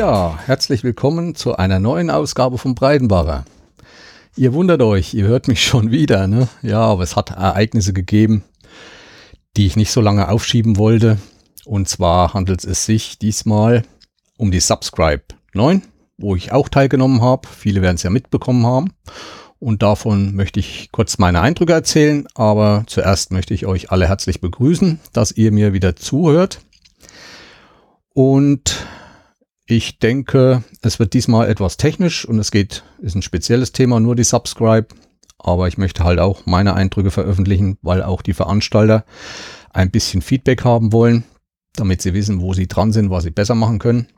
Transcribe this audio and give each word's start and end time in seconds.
Ja, 0.00 0.38
herzlich 0.46 0.82
willkommen 0.82 1.34
zu 1.34 1.56
einer 1.56 1.78
neuen 1.78 2.08
Ausgabe 2.08 2.56
vom 2.56 2.74
Breidenbacher. 2.74 3.44
Ihr 4.34 4.54
wundert 4.54 4.80
euch, 4.80 5.12
ihr 5.12 5.26
hört 5.26 5.46
mich 5.46 5.62
schon 5.62 5.90
wieder, 5.90 6.26
ne? 6.26 6.48
Ja, 6.62 6.80
aber 6.80 7.02
es 7.02 7.16
hat 7.16 7.32
Ereignisse 7.32 7.92
gegeben, 7.92 8.42
die 9.58 9.66
ich 9.66 9.76
nicht 9.76 9.92
so 9.92 10.00
lange 10.00 10.30
aufschieben 10.30 10.78
wollte. 10.78 11.18
Und 11.66 11.86
zwar 11.86 12.32
handelt 12.32 12.64
es 12.64 12.86
sich 12.86 13.18
diesmal 13.18 13.82
um 14.38 14.50
die 14.50 14.60
Subscribe 14.60 15.22
9, 15.52 15.82
wo 16.16 16.34
ich 16.34 16.50
auch 16.50 16.70
teilgenommen 16.70 17.20
habe. 17.20 17.46
Viele 17.54 17.82
werden 17.82 17.96
es 17.96 18.02
ja 18.02 18.08
mitbekommen 18.08 18.64
haben. 18.64 18.94
Und 19.58 19.82
davon 19.82 20.34
möchte 20.34 20.60
ich 20.60 20.88
kurz 20.92 21.18
meine 21.18 21.42
Eindrücke 21.42 21.74
erzählen. 21.74 22.26
Aber 22.34 22.84
zuerst 22.86 23.32
möchte 23.32 23.52
ich 23.52 23.66
euch 23.66 23.90
alle 23.90 24.08
herzlich 24.08 24.40
begrüßen, 24.40 24.98
dass 25.12 25.30
ihr 25.30 25.52
mir 25.52 25.74
wieder 25.74 25.94
zuhört. 25.94 26.62
Und 28.14 28.86
ich 29.70 29.98
denke, 30.00 30.64
es 30.82 30.98
wird 30.98 31.14
diesmal 31.14 31.48
etwas 31.48 31.76
technisch 31.76 32.24
und 32.24 32.38
es 32.38 32.50
geht, 32.50 32.82
ist 33.00 33.14
ein 33.14 33.22
spezielles 33.22 33.70
Thema, 33.72 34.00
nur 34.00 34.16
die 34.16 34.24
Subscribe. 34.24 34.88
Aber 35.38 35.68
ich 35.68 35.78
möchte 35.78 36.04
halt 36.04 36.18
auch 36.18 36.44
meine 36.44 36.74
Eindrücke 36.74 37.10
veröffentlichen, 37.10 37.78
weil 37.80 38.02
auch 38.02 38.20
die 38.20 38.34
Veranstalter 38.34 39.04
ein 39.70 39.90
bisschen 39.90 40.22
Feedback 40.22 40.64
haben 40.64 40.92
wollen, 40.92 41.24
damit 41.74 42.02
sie 42.02 42.14
wissen, 42.14 42.40
wo 42.40 42.52
sie 42.52 42.66
dran 42.66 42.92
sind, 42.92 43.10
was 43.10 43.22
sie 43.24 43.30
besser 43.30 43.54
machen 43.54 43.78
können. 43.78 44.08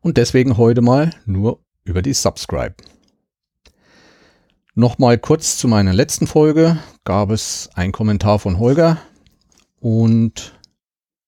Und 0.00 0.16
deswegen 0.16 0.56
heute 0.56 0.80
mal 0.80 1.10
nur 1.26 1.60
über 1.84 2.02
die 2.02 2.14
Subscribe. 2.14 2.76
Nochmal 4.74 5.18
kurz 5.18 5.58
zu 5.58 5.66
meiner 5.66 5.92
letzten 5.92 6.28
Folge 6.28 6.78
gab 7.04 7.30
es 7.30 7.68
einen 7.74 7.92
Kommentar 7.92 8.38
von 8.38 8.58
Holger 8.58 8.98
und 9.80 10.54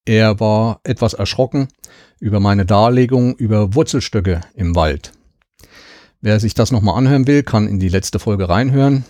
er 0.05 0.41
war 0.41 0.80
etwas 0.84 1.14
erschrocken 1.14 1.69
über 2.22 2.38
meine 2.38 2.64
Darlegung 2.64 3.34
über 3.34 3.74
Wurzelstöcke 3.74 4.42
im 4.54 4.76
Wald. 4.76 5.12
Wer 6.20 6.38
sich 6.38 6.54
das 6.54 6.70
nochmal 6.70 6.96
anhören 6.96 7.26
will, 7.26 7.42
kann 7.42 7.66
in 7.66 7.80
die 7.80 7.88
letzte 7.88 8.20
Folge 8.20 8.48
reinhören. 8.48 9.04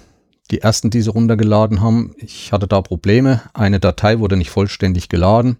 Die 0.50 0.62
ersten, 0.62 0.88
die 0.88 1.02
sie 1.02 1.10
runtergeladen 1.10 1.82
haben, 1.82 2.14
ich 2.16 2.52
hatte 2.52 2.66
da 2.66 2.80
Probleme. 2.80 3.42
Eine 3.52 3.80
Datei 3.80 4.18
wurde 4.18 4.38
nicht 4.38 4.48
vollständig 4.48 5.10
geladen. 5.10 5.58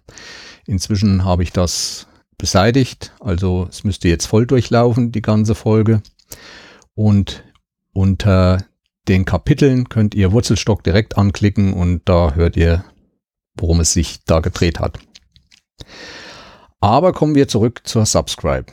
Inzwischen 0.65 1.25
habe 1.25 1.43
ich 1.43 1.53
das 1.53 2.07
beseitigt. 2.39 3.13
Also 3.19 3.67
es 3.69 3.83
müsste 3.83 4.07
jetzt 4.07 4.25
voll 4.25 4.47
durchlaufen, 4.47 5.11
die 5.11 5.21
ganze 5.21 5.53
Folge. 5.53 6.01
Und 6.95 7.43
unter 7.93 8.65
den 9.07 9.25
Kapiteln 9.25 9.89
könnt 9.89 10.15
ihr 10.15 10.31
Wurzelstock 10.31 10.83
direkt 10.83 11.19
anklicken 11.19 11.73
und 11.73 12.01
da 12.05 12.33
hört 12.33 12.57
ihr, 12.57 12.83
worum 13.55 13.79
es 13.79 13.93
sich 13.93 14.23
da 14.25 14.39
gedreht 14.39 14.79
hat. 14.79 14.97
Aber 16.83 17.13
kommen 17.13 17.33
wir 17.33 17.47
zurück 17.47 17.79
zur 17.85 18.05
Subscribe. 18.05 18.65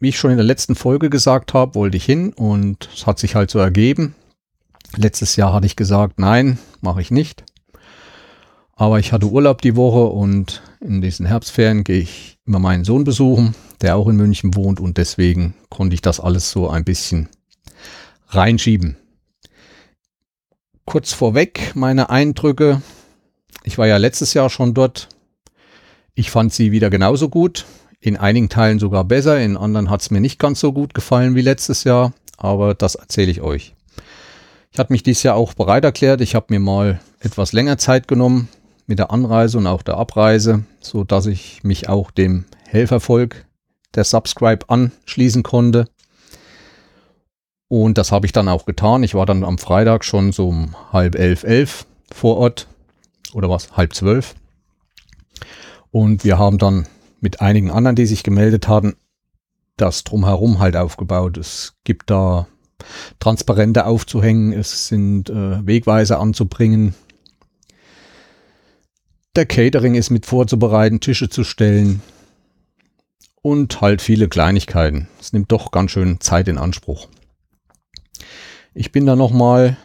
Wie 0.00 0.08
ich 0.08 0.18
schon 0.18 0.32
in 0.32 0.38
der 0.38 0.44
letzten 0.44 0.74
Folge 0.74 1.08
gesagt 1.08 1.54
habe, 1.54 1.76
wollte 1.76 1.96
ich 1.96 2.04
hin 2.04 2.32
und 2.32 2.88
es 2.92 3.06
hat 3.06 3.20
sich 3.20 3.36
halt 3.36 3.48
so 3.48 3.60
ergeben. 3.60 4.16
Letztes 4.96 5.36
Jahr 5.36 5.52
hatte 5.52 5.66
ich 5.66 5.76
gesagt, 5.76 6.18
nein, 6.18 6.58
mache 6.80 7.00
ich 7.00 7.12
nicht. 7.12 7.44
Aber 8.72 8.98
ich 8.98 9.12
hatte 9.12 9.30
Urlaub 9.30 9.62
die 9.62 9.76
Woche 9.76 10.06
und 10.06 10.62
in 10.80 11.00
diesen 11.00 11.26
Herbstferien 11.26 11.84
gehe 11.84 12.00
ich 12.00 12.38
immer 12.44 12.58
meinen 12.58 12.82
Sohn 12.84 13.04
besuchen, 13.04 13.54
der 13.82 13.94
auch 13.94 14.08
in 14.08 14.16
München 14.16 14.56
wohnt 14.56 14.80
und 14.80 14.96
deswegen 14.96 15.54
konnte 15.68 15.94
ich 15.94 16.02
das 16.02 16.18
alles 16.18 16.50
so 16.50 16.68
ein 16.68 16.82
bisschen 16.82 17.28
reinschieben. 18.30 18.96
Kurz 20.84 21.12
vorweg 21.12 21.70
meine 21.76 22.10
Eindrücke. 22.10 22.82
Ich 23.62 23.78
war 23.78 23.86
ja 23.86 23.96
letztes 23.96 24.34
Jahr 24.34 24.50
schon 24.50 24.74
dort 24.74 25.08
ich 26.16 26.30
fand 26.30 26.52
sie 26.52 26.72
wieder 26.72 26.90
genauso 26.90 27.28
gut, 27.28 27.66
in 28.00 28.16
einigen 28.16 28.48
Teilen 28.48 28.78
sogar 28.78 29.04
besser, 29.04 29.38
in 29.38 29.56
anderen 29.56 29.90
hat 29.90 30.00
es 30.00 30.10
mir 30.10 30.20
nicht 30.20 30.38
ganz 30.38 30.58
so 30.58 30.72
gut 30.72 30.94
gefallen 30.94 31.34
wie 31.34 31.42
letztes 31.42 31.84
Jahr, 31.84 32.12
aber 32.38 32.74
das 32.74 32.94
erzähle 32.94 33.30
ich 33.30 33.42
euch. 33.42 33.74
Ich 34.72 34.78
hatte 34.78 34.92
mich 34.92 35.02
dieses 35.02 35.22
Jahr 35.22 35.36
auch 35.36 35.52
bereit 35.52 35.84
erklärt, 35.84 36.22
ich 36.22 36.34
habe 36.34 36.46
mir 36.48 36.58
mal 36.58 37.00
etwas 37.20 37.52
länger 37.52 37.76
Zeit 37.76 38.08
genommen 38.08 38.48
mit 38.86 38.98
der 38.98 39.10
Anreise 39.10 39.58
und 39.58 39.66
auch 39.66 39.82
der 39.82 39.98
Abreise, 39.98 40.64
so 40.80 41.04
dass 41.04 41.26
ich 41.26 41.62
mich 41.64 41.88
auch 41.88 42.10
dem 42.10 42.46
Helfervolk 42.66 43.44
der 43.94 44.04
Subscribe 44.04 44.68
anschließen 44.68 45.42
konnte. 45.42 45.86
Und 47.68 47.98
das 47.98 48.10
habe 48.10 48.24
ich 48.26 48.32
dann 48.32 48.48
auch 48.48 48.64
getan. 48.64 49.02
Ich 49.02 49.14
war 49.14 49.26
dann 49.26 49.44
am 49.44 49.58
Freitag 49.58 50.04
schon 50.04 50.32
so 50.32 50.48
um 50.48 50.76
halb 50.92 51.14
elf, 51.14 51.42
elf 51.42 51.86
vor 52.12 52.36
Ort. 52.36 52.68
Oder 53.32 53.50
was? 53.50 53.76
Halb 53.76 53.92
zwölf. 53.92 54.34
Und 55.96 56.24
wir 56.24 56.38
haben 56.38 56.58
dann 56.58 56.86
mit 57.22 57.40
einigen 57.40 57.70
anderen, 57.70 57.96
die 57.96 58.04
sich 58.04 58.22
gemeldet 58.22 58.68
hatten, 58.68 58.96
das 59.78 60.04
drumherum 60.04 60.58
halt 60.58 60.76
aufgebaut. 60.76 61.38
Es 61.38 61.72
gibt 61.84 62.10
da 62.10 62.48
Transparente 63.18 63.86
aufzuhängen, 63.86 64.52
es 64.52 64.88
sind 64.88 65.30
äh, 65.30 65.66
Wegweise 65.66 66.18
anzubringen. 66.18 66.94
Der 69.36 69.46
Catering 69.46 69.94
ist 69.94 70.10
mit 70.10 70.26
vorzubereiten, 70.26 71.00
Tische 71.00 71.30
zu 71.30 71.44
stellen 71.44 72.02
und 73.40 73.80
halt 73.80 74.02
viele 74.02 74.28
Kleinigkeiten. 74.28 75.08
Es 75.18 75.32
nimmt 75.32 75.50
doch 75.50 75.70
ganz 75.70 75.92
schön 75.92 76.20
Zeit 76.20 76.46
in 76.46 76.58
Anspruch. 76.58 77.08
Ich 78.74 78.92
bin 78.92 79.06
da 79.06 79.16
nochmal 79.16 79.78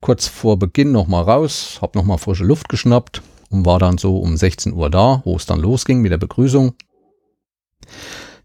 kurz 0.00 0.26
vor 0.26 0.58
Beginn 0.58 0.90
nochmal 0.90 1.22
raus, 1.22 1.78
habe 1.82 1.96
nochmal 1.96 2.18
frische 2.18 2.42
Luft 2.42 2.68
geschnappt 2.68 3.22
und 3.50 3.66
war 3.66 3.78
dann 3.78 3.98
so 3.98 4.18
um 4.18 4.36
16 4.36 4.72
Uhr 4.72 4.90
da, 4.90 5.22
wo 5.24 5.36
es 5.36 5.46
dann 5.46 5.60
losging 5.60 6.00
mit 6.00 6.12
der 6.12 6.18
Begrüßung. 6.18 6.74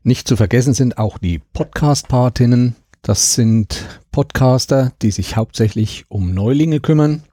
Nicht 0.03 0.27
zu 0.27 0.35
vergessen 0.35 0.73
sind 0.73 0.97
auch 0.97 1.17
die 1.17 1.39
Podcast-Partinnen. 1.39 2.75
Das 3.01 3.33
sind 3.33 4.01
Podcaster, 4.11 4.93
die 5.01 5.11
sich 5.11 5.35
hauptsächlich 5.35 6.05
um 6.09 6.33
Neulinge 6.33 6.79
kümmern. 6.79 7.23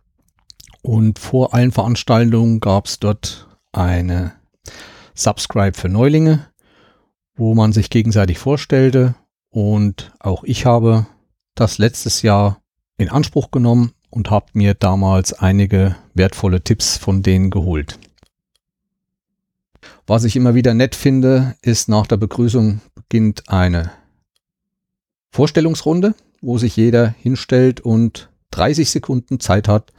Und 0.82 1.18
vor 1.18 1.54
allen 1.54 1.72
Veranstaltungen 1.72 2.60
gab 2.60 2.86
es 2.86 2.98
dort 2.98 3.48
eine 3.72 4.32
Subscribe 5.14 5.76
für 5.76 5.88
Neulinge, 5.88 6.46
wo 7.36 7.54
man 7.54 7.72
sich 7.72 7.90
gegenseitig 7.90 8.38
vorstellte. 8.38 9.14
Und 9.50 10.12
auch 10.20 10.44
ich 10.44 10.66
habe 10.66 11.06
das 11.54 11.78
letztes 11.78 12.22
Jahr 12.22 12.60
in 12.96 13.08
Anspruch 13.08 13.50
genommen 13.50 13.92
und 14.10 14.30
habe 14.30 14.46
mir 14.52 14.74
damals 14.74 15.32
einige 15.32 15.96
wertvolle 16.18 16.62
Tipps 16.62 16.98
von 16.98 17.22
denen 17.22 17.50
geholt. 17.50 17.98
Was 20.06 20.24
ich 20.24 20.36
immer 20.36 20.54
wieder 20.54 20.74
nett 20.74 20.94
finde, 20.94 21.54
ist 21.62 21.88
nach 21.88 22.06
der 22.06 22.18
Begrüßung 22.18 22.80
beginnt 22.94 23.48
eine 23.48 23.90
Vorstellungsrunde, 25.30 26.14
wo 26.40 26.58
sich 26.58 26.76
jeder 26.76 27.14
hinstellt 27.20 27.80
und 27.80 28.28
30 28.50 28.90
Sekunden 28.90 29.40
Zeit 29.40 29.68
hat, 29.68 29.92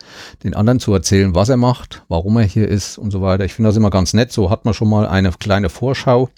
den 0.43 0.55
anderen 0.55 0.79
zu 0.79 0.93
erzählen, 0.93 1.35
was 1.35 1.49
er 1.49 1.57
macht, 1.57 2.03
warum 2.07 2.37
er 2.37 2.43
hier 2.43 2.67
ist 2.67 2.97
und 2.97 3.11
so 3.11 3.21
weiter. 3.21 3.45
Ich 3.45 3.53
finde 3.53 3.69
das 3.69 3.77
immer 3.77 3.91
ganz 3.91 4.13
nett. 4.13 4.31
So 4.31 4.49
hat 4.49 4.65
man 4.65 4.73
schon 4.73 4.89
mal 4.89 5.07
eine 5.07 5.31
kleine 5.31 5.69
Vorschau, 5.69 6.29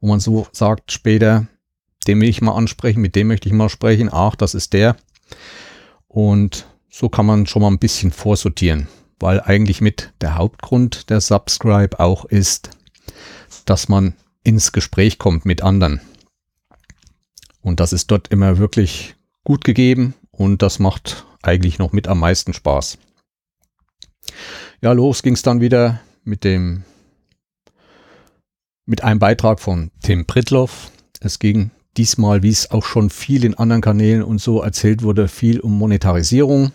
wo 0.00 0.08
man 0.08 0.20
so 0.20 0.46
sagt 0.52 0.92
später, 0.92 1.46
den 2.06 2.20
will 2.20 2.28
ich 2.28 2.42
mal 2.42 2.54
ansprechen, 2.54 3.00
mit 3.00 3.16
dem 3.16 3.28
möchte 3.28 3.48
ich 3.48 3.54
mal 3.54 3.68
sprechen. 3.68 4.08
Ach, 4.12 4.36
das 4.36 4.54
ist 4.54 4.72
der. 4.72 4.96
Und 6.06 6.66
so 6.90 7.08
kann 7.08 7.26
man 7.26 7.46
schon 7.46 7.62
mal 7.62 7.68
ein 7.68 7.78
bisschen 7.78 8.12
vorsortieren, 8.12 8.88
weil 9.20 9.40
eigentlich 9.40 9.80
mit 9.80 10.12
der 10.20 10.36
Hauptgrund 10.36 11.10
der 11.10 11.20
Subscribe 11.20 11.98
auch 11.98 12.24
ist, 12.24 12.70
dass 13.64 13.88
man 13.88 14.14
ins 14.44 14.72
Gespräch 14.72 15.18
kommt 15.18 15.44
mit 15.44 15.62
anderen. 15.62 16.00
Und 17.60 17.80
das 17.80 17.92
ist 17.92 18.10
dort 18.10 18.28
immer 18.28 18.58
wirklich 18.58 19.16
gut 19.44 19.64
gegeben 19.64 20.14
und 20.30 20.62
das 20.62 20.78
macht 20.78 21.26
eigentlich 21.42 21.78
noch 21.78 21.92
mit 21.92 22.08
am 22.08 22.20
meisten 22.20 22.52
Spaß. 22.52 22.98
Ja, 24.80 24.92
los 24.92 25.22
ging 25.22 25.34
es 25.34 25.42
dann 25.42 25.60
wieder 25.60 26.00
mit 26.24 26.44
dem 26.44 26.84
mit 28.86 29.04
einem 29.04 29.18
Beitrag 29.18 29.60
von 29.60 29.90
Tim 30.02 30.24
Pritloff. 30.24 30.90
Es 31.20 31.38
ging 31.38 31.70
diesmal, 31.98 32.42
wie 32.42 32.48
es 32.48 32.70
auch 32.70 32.84
schon 32.84 33.10
viel 33.10 33.44
in 33.44 33.54
anderen 33.54 33.82
Kanälen 33.82 34.22
und 34.22 34.40
so 34.40 34.62
erzählt 34.62 35.02
wurde, 35.02 35.28
viel 35.28 35.60
um 35.60 35.76
Monetarisierung 35.76 36.72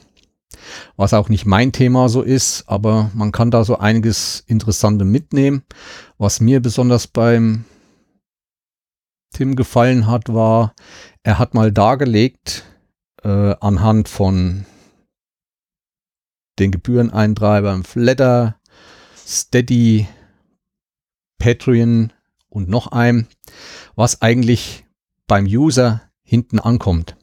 was 0.95 1.13
auch 1.13 1.29
nicht 1.29 1.45
mein 1.45 1.71
Thema 1.71 2.09
so 2.09 2.21
ist, 2.21 2.63
aber 2.67 3.11
man 3.13 3.31
kann 3.31 3.51
da 3.51 3.63
so 3.63 3.77
einiges 3.77 4.43
Interessante 4.47 5.05
mitnehmen. 5.05 5.63
Was 6.17 6.39
mir 6.39 6.61
besonders 6.61 7.07
beim 7.07 7.65
Tim 9.33 9.55
gefallen 9.55 10.07
hat, 10.07 10.33
war, 10.33 10.73
er 11.23 11.39
hat 11.39 11.53
mal 11.53 11.71
dargelegt, 11.71 12.65
äh, 13.23 13.55
anhand 13.59 14.09
von 14.09 14.65
den 16.59 16.71
Gebühreneintreibern 16.71 17.83
Flatter, 17.83 18.59
Steady, 19.17 20.07
Patreon 21.39 22.13
und 22.49 22.69
noch 22.69 22.87
einem, 22.87 23.27
was 23.95 24.21
eigentlich 24.21 24.85
beim 25.27 25.45
User 25.45 26.01
hinten 26.21 26.59
ankommt. 26.59 27.17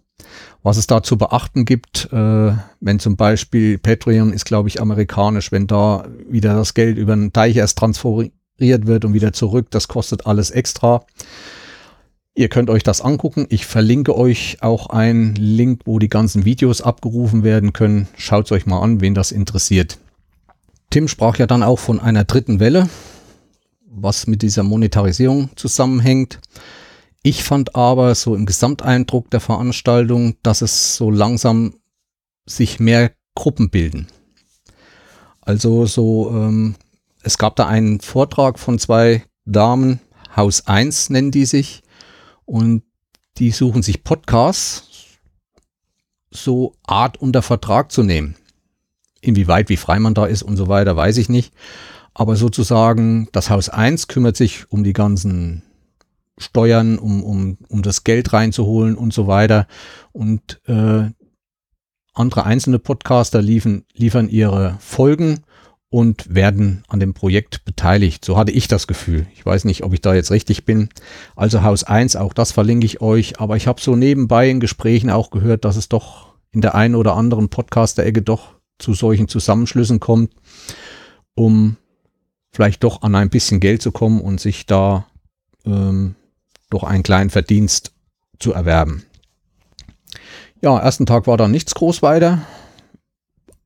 Was 0.63 0.77
es 0.77 0.87
da 0.87 1.03
zu 1.03 1.17
beachten 1.17 1.65
gibt, 1.65 2.09
äh, 2.13 2.53
wenn 2.81 2.99
zum 2.99 3.17
Beispiel 3.17 3.79
Patreon 3.79 4.33
ist, 4.33 4.45
glaube 4.45 4.69
ich, 4.69 4.81
amerikanisch, 4.81 5.53
wenn 5.53 5.67
da 5.67 6.07
wieder 6.29 6.55
das 6.55 6.75
Geld 6.75 6.99
über 6.99 7.15
einen 7.15 7.33
Teich 7.33 7.57
erst 7.57 7.79
transferiert 7.79 8.33
wird 8.59 9.05
und 9.05 9.15
wieder 9.15 9.33
zurück, 9.33 9.69
das 9.71 9.89
kostet 9.89 10.27
alles 10.27 10.51
extra. 10.51 11.05
Ihr 12.35 12.49
könnt 12.49 12.71
euch 12.71 12.83
das 12.83 13.01
angucken. 13.01 13.47
Ich 13.49 13.67
verlinke 13.67 14.17
euch 14.17 14.59
auch 14.61 14.89
einen 14.91 15.35
Link, 15.35 15.83
wo 15.85 15.99
die 15.99 16.09
ganzen 16.09 16.45
Videos 16.45 16.81
abgerufen 16.81 17.43
werden 17.43 17.73
können. 17.73 18.07
Schaut 18.17 18.47
es 18.47 18.53
euch 18.53 18.67
mal 18.67 18.81
an, 18.81 19.01
wen 19.01 19.15
das 19.15 19.33
interessiert. 19.33 19.99
Tim 20.91 21.09
sprach 21.09 21.39
ja 21.39 21.47
dann 21.47 21.63
auch 21.63 21.79
von 21.79 22.01
einer 22.01 22.25
dritten 22.25 22.61
Welle, 22.61 22.89
was 23.87 24.27
mit 24.27 24.43
dieser 24.43 24.63
Monetarisierung 24.63 25.51
zusammenhängt. 25.57 26.39
Ich 27.23 27.45
fand 27.45 27.75
aber 27.77 28.15
so 28.15 28.35
im 28.35 28.47
Gesamteindruck 28.47 29.31
der 29.31 29.41
Veranstaltung, 29.41 30.37
dass 30.43 30.63
es 30.63 30.97
so 30.97 31.11
langsam 31.11 31.75
sich 32.47 32.81
mehr 32.81 33.13
Gruppen 33.35 33.71
bilden. 33.71 34.09
Also 35.41 35.85
so, 35.85 36.31
ähm, 36.31 36.77
es 37.23 37.37
gab 37.37 37.57
da 37.57 37.67
einen 37.67 38.01
Vortrag 38.01 38.59
von 38.59 38.79
zwei 38.79 39.25
Damen, 39.45 40.01
Haus 40.35 40.67
1 40.67 41.11
nennen 41.11 41.31
die 41.31 41.45
sich, 41.45 41.83
und 42.47 42.83
die 43.37 43.51
suchen 43.51 43.83
sich 43.83 44.03
Podcasts, 44.03 44.89
so 46.31 46.75
Art 46.87 47.21
unter 47.21 47.43
Vertrag 47.43 47.93
zu 47.93 48.03
nehmen. 48.03 48.37
Inwieweit, 49.21 49.69
wie 49.69 49.77
frei 49.77 49.99
man 49.99 50.15
da 50.15 50.25
ist 50.27 50.43
und 50.43 50.57
so 50.57 50.69
weiter, 50.69 50.97
weiß 50.97 51.19
ich 51.19 51.29
nicht. 51.29 51.53
Aber 52.15 52.37
sozusagen, 52.37 53.29
das 53.33 53.51
Haus 53.51 53.69
1 53.69 54.09
kümmert 54.09 54.37
sich 54.37 54.71
um 54.71 54.85
die 54.85 54.93
ganzen 54.93 55.63
Steuern, 56.41 56.99
um, 56.99 57.23
um, 57.23 57.59
um 57.69 57.83
das 57.83 58.05
Geld 58.05 58.33
reinzuholen 58.33 58.97
und 58.97 59.13
so 59.13 59.27
weiter. 59.27 59.67
Und 60.13 60.61
äh, 60.67 61.11
andere 62.15 62.45
einzelne 62.45 62.79
Podcaster 62.79 63.41
liefern, 63.41 63.85
liefern 63.95 64.29
ihre 64.29 64.77
Folgen 64.81 65.41
und 65.91 66.35
werden 66.35 66.85
an 66.89 67.01
dem 67.01 67.15
Projekt 67.15 67.65
beteiligt. 67.65 68.25
So 68.25 68.37
hatte 68.37 68.53
ich 68.53 68.69
das 68.69 68.87
Gefühl. 68.87 69.27
Ich 69.35 69.45
weiß 69.45 69.65
nicht, 69.65 69.83
ob 69.83 69.93
ich 69.93 70.01
da 70.01 70.15
jetzt 70.15 70.31
richtig 70.31 70.65
bin. 70.65 70.89
Also 71.37 71.63
Haus 71.63 71.85
1, 71.85 72.17
auch 72.17 72.33
das 72.33 72.53
verlinke 72.53 72.87
ich 72.87 73.01
euch. 73.01 73.41
Aber 73.41 73.57
ich 73.57 73.67
habe 73.67 73.81
so 73.81 73.97
nebenbei 73.97 74.49
in 74.49 74.61
Gesprächen 74.61 75.11
auch 75.11 75.31
gehört, 75.31 75.65
dass 75.65 75.77
es 75.77 75.89
doch 75.89 76.35
in 76.53 76.61
der 76.61 76.75
einen 76.75 76.95
oder 76.95 77.17
anderen 77.17 77.49
Podcast-Ecke 77.49 78.23
doch 78.23 78.55
zu 78.79 78.95
solchen 78.95 79.29
Zusammenschlüssen 79.29 80.01
kommt, 80.01 80.33
um 81.35 81.77
vielleicht 82.53 82.83
doch 82.85 83.03
an 83.03 83.15
ein 83.15 83.31
bisschen 83.31 83.61
Geld 83.61 83.83
zu 83.83 83.93
kommen 83.93 84.21
und 84.21 84.41
sich 84.41 84.67
da 84.67 85.07
ähm, 85.65 86.15
doch 86.71 86.85
einen 86.85 87.03
kleinen 87.03 87.31
Verdienst 87.31 87.93
zu 88.39 88.53
erwerben. 88.53 89.05
Ja, 90.63 90.79
ersten 90.79 91.07
Tag 91.07 91.27
war 91.27 91.37
dann 91.37 91.51
nichts 91.51 91.75
groß 91.75 92.03
weiter. 92.03 92.41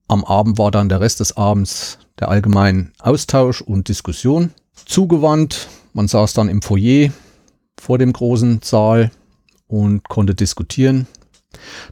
Am 0.08 0.24
Abend 0.24 0.58
war 0.58 0.70
dann 0.70 0.88
der 0.88 1.00
Rest 1.00 1.20
des 1.20 1.36
Abends 1.36 1.98
der 2.20 2.28
allgemeinen 2.28 2.92
Austausch 3.00 3.60
und 3.60 3.88
Diskussion 3.88 4.52
zugewandt. 4.86 5.68
Man 5.92 6.08
saß 6.08 6.34
dann 6.34 6.48
im 6.48 6.62
Foyer 6.62 7.10
vor 7.80 7.98
dem 7.98 8.12
großen 8.12 8.60
Saal 8.62 9.10
und 9.66 10.08
konnte 10.08 10.34
diskutieren. 10.34 11.06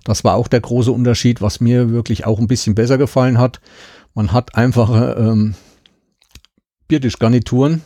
Das 0.04 0.24
war 0.24 0.34
auch 0.34 0.48
der 0.48 0.60
große 0.60 0.92
Unterschied, 0.92 1.40
was 1.40 1.60
mir 1.60 1.90
wirklich 1.90 2.26
auch 2.26 2.38
ein 2.38 2.48
bisschen 2.48 2.74
besser 2.74 2.98
gefallen 2.98 3.38
hat. 3.38 3.60
Man 4.14 4.32
hat 4.32 4.54
einfache 4.54 5.16
ähm, 5.18 5.54
Biertischgarnituren 6.88 7.82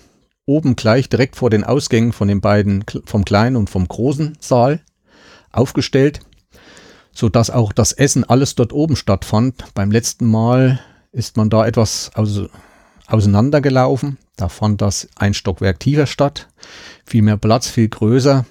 oben 0.46 0.76
gleich 0.76 1.08
direkt 1.08 1.36
vor 1.36 1.50
den 1.50 1.64
Ausgängen 1.64 2.12
von 2.12 2.28
den 2.28 2.40
beiden, 2.40 2.84
vom 3.04 3.24
kleinen 3.24 3.56
und 3.56 3.68
vom 3.68 3.86
großen 3.86 4.38
Saal 4.40 4.80
aufgestellt, 5.52 6.20
so 7.12 7.28
dass 7.28 7.50
auch 7.50 7.72
das 7.72 7.92
Essen 7.92 8.24
alles 8.24 8.54
dort 8.54 8.72
oben 8.72 8.96
stattfand. 8.96 9.64
Beim 9.74 9.90
letzten 9.90 10.26
Mal 10.26 10.80
ist 11.12 11.36
man 11.36 11.50
da 11.50 11.66
etwas 11.66 12.10
aus, 12.14 12.42
auseinandergelaufen. 13.06 14.18
Da 14.36 14.48
fand 14.48 14.80
das 14.80 15.08
ein 15.16 15.34
Stockwerk 15.34 15.80
tiefer 15.80 16.06
statt, 16.06 16.48
viel 17.04 17.22
mehr 17.22 17.38
Platz, 17.38 17.68
viel 17.68 17.88
größer. 17.88 18.44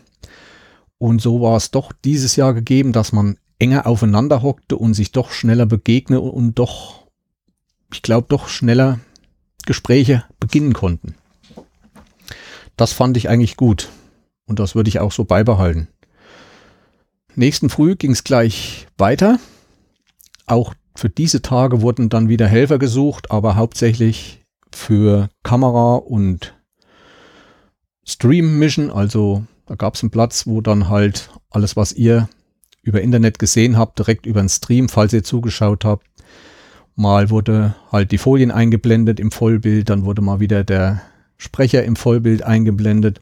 Und 0.98 1.22
so 1.22 1.42
war 1.42 1.58
es 1.58 1.72
doch 1.72 1.92
dieses 2.04 2.36
Jahr 2.36 2.54
gegeben, 2.54 2.92
dass 2.92 3.12
man 3.12 3.38
enger 3.60 3.86
aufeinander 3.86 4.42
hockte 4.42 4.78
und 4.78 4.94
sich 4.94 5.12
doch 5.12 5.32
schneller 5.32 5.66
begegne 5.66 6.20
und 6.20 6.56
doch, 6.56 7.08
ich 7.94 8.02
glaube, 8.02 8.28
doch 8.30 8.48
schneller 8.48 9.00
Gespräche 9.66 10.26
beginnen 10.40 10.74
konnten. 10.74 11.16
Das 12.78 12.94
fand 12.94 13.18
ich 13.18 13.30
eigentlich 13.30 13.58
gut 13.58 13.90
und 14.46 14.60
das 14.60 14.76
würde 14.76 14.90
ich 14.90 15.00
auch 15.00 15.12
so 15.12 15.24
beibehalten. 15.24 15.88
Nächsten 17.36 17.70
Früh 17.70 17.96
ging 17.96 18.12
es 18.12 18.24
gleich 18.24 18.88
weiter. 18.98 19.40
Auch 20.46 20.74
für 20.96 21.10
diese 21.10 21.42
Tage 21.42 21.82
wurden 21.82 22.10
dann 22.10 22.30
wieder 22.30 22.48
Helfer 22.48 22.80
gesucht, 22.80 23.32
aber 23.32 23.56
hauptsächlich 23.56 24.46
für 24.74 25.30
Kamera 25.44 25.96
und 25.96 26.54
Stream 28.06 28.60
Mission. 28.60 28.92
Also 28.92 29.44
da 29.66 29.76
gab 29.76 29.96
es 29.96 30.04
einen 30.04 30.12
Platz, 30.12 30.48
wo 30.48 30.62
dann 30.62 30.90
halt 30.90 31.30
alles, 31.50 31.76
was 31.76 31.92
ihr 31.92 32.30
über 32.82 33.02
Internet 33.02 33.40
gesehen 33.40 33.78
habt, 33.78 34.00
direkt 34.00 34.26
über 34.26 34.42
den 34.42 34.50
Stream, 34.50 34.88
falls 34.90 35.12
ihr 35.12 35.24
zugeschaut 35.24 35.84
habt. 35.84 36.06
Mal 36.96 37.30
wurde 37.30 37.76
halt 37.92 38.12
die 38.12 38.18
Folien 38.18 38.52
eingeblendet 38.52 39.20
im 39.20 39.32
Vollbild, 39.32 39.90
dann 39.90 40.06
wurde 40.06 40.22
mal 40.22 40.40
wieder 40.40 40.64
der 40.64 41.02
Sprecher 41.38 41.84
im 41.84 41.96
Vollbild 41.96 42.44
eingeblendet. 42.44 43.22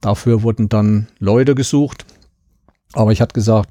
Dafür 0.00 0.42
wurden 0.42 0.68
dann 0.68 1.08
Leute 1.18 1.54
gesucht. 1.54 2.06
Aber 2.92 3.12
ich 3.12 3.20
hatte 3.20 3.34
gesagt, 3.34 3.70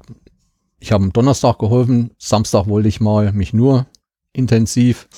ich 0.78 0.92
habe 0.92 1.04
am 1.04 1.12
Donnerstag 1.12 1.58
geholfen, 1.58 2.12
Samstag 2.18 2.66
wollte 2.66 2.88
ich 2.88 3.00
mal 3.00 3.32
mich 3.32 3.52
nur 3.52 3.86
intensiv 4.32 5.08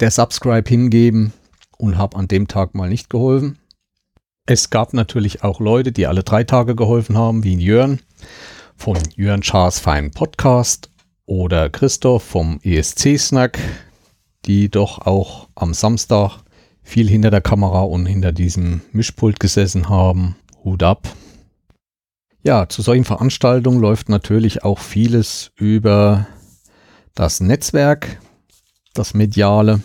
der 0.00 0.10
Subscribe 0.10 0.68
hingeben 0.68 1.32
und 1.78 1.96
habe 1.96 2.16
an 2.16 2.28
dem 2.28 2.46
Tag 2.48 2.74
mal 2.74 2.88
nicht 2.88 3.08
geholfen. 3.08 3.58
Es 4.46 4.70
gab 4.70 4.92
natürlich 4.92 5.44
auch 5.44 5.60
Leute, 5.60 5.92
die 5.92 6.06
alle 6.06 6.22
drei 6.22 6.44
Tage 6.44 6.74
geholfen 6.74 7.16
haben, 7.16 7.44
wie 7.44 7.54
Jörn 7.56 8.00
von 8.76 8.98
Jörn 9.14 9.42
Schaas 9.42 9.78
Fein 9.78 10.10
Podcast 10.10 10.90
oder 11.24 11.70
Christoph 11.70 12.24
vom 12.24 12.58
ESC 12.62 13.18
Snack, 13.18 13.58
die 14.46 14.70
doch 14.70 14.98
auch 15.06 15.48
am 15.54 15.72
Samstag 15.72 16.38
viel 16.90 17.08
hinter 17.08 17.30
der 17.30 17.40
Kamera 17.40 17.82
und 17.82 18.04
hinter 18.04 18.32
diesem 18.32 18.80
Mischpult 18.90 19.38
gesessen 19.38 19.88
haben. 19.88 20.34
Hut 20.64 20.82
ab. 20.82 21.08
Ja, 22.42 22.68
zu 22.68 22.82
solchen 22.82 23.04
Veranstaltungen 23.04 23.80
läuft 23.80 24.08
natürlich 24.08 24.64
auch 24.64 24.80
vieles 24.80 25.52
über 25.54 26.26
das 27.14 27.40
Netzwerk, 27.40 28.18
das 28.92 29.14
Mediale. 29.14 29.82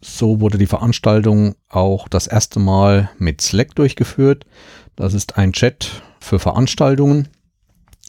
So 0.00 0.40
wurde 0.40 0.56
die 0.56 0.66
Veranstaltung 0.66 1.54
auch 1.68 2.08
das 2.08 2.26
erste 2.26 2.60
Mal 2.60 3.10
mit 3.18 3.42
Slack 3.42 3.74
durchgeführt. 3.74 4.46
Das 4.94 5.12
ist 5.12 5.36
ein 5.36 5.52
Chat 5.52 6.02
für 6.20 6.38
Veranstaltungen, 6.38 7.28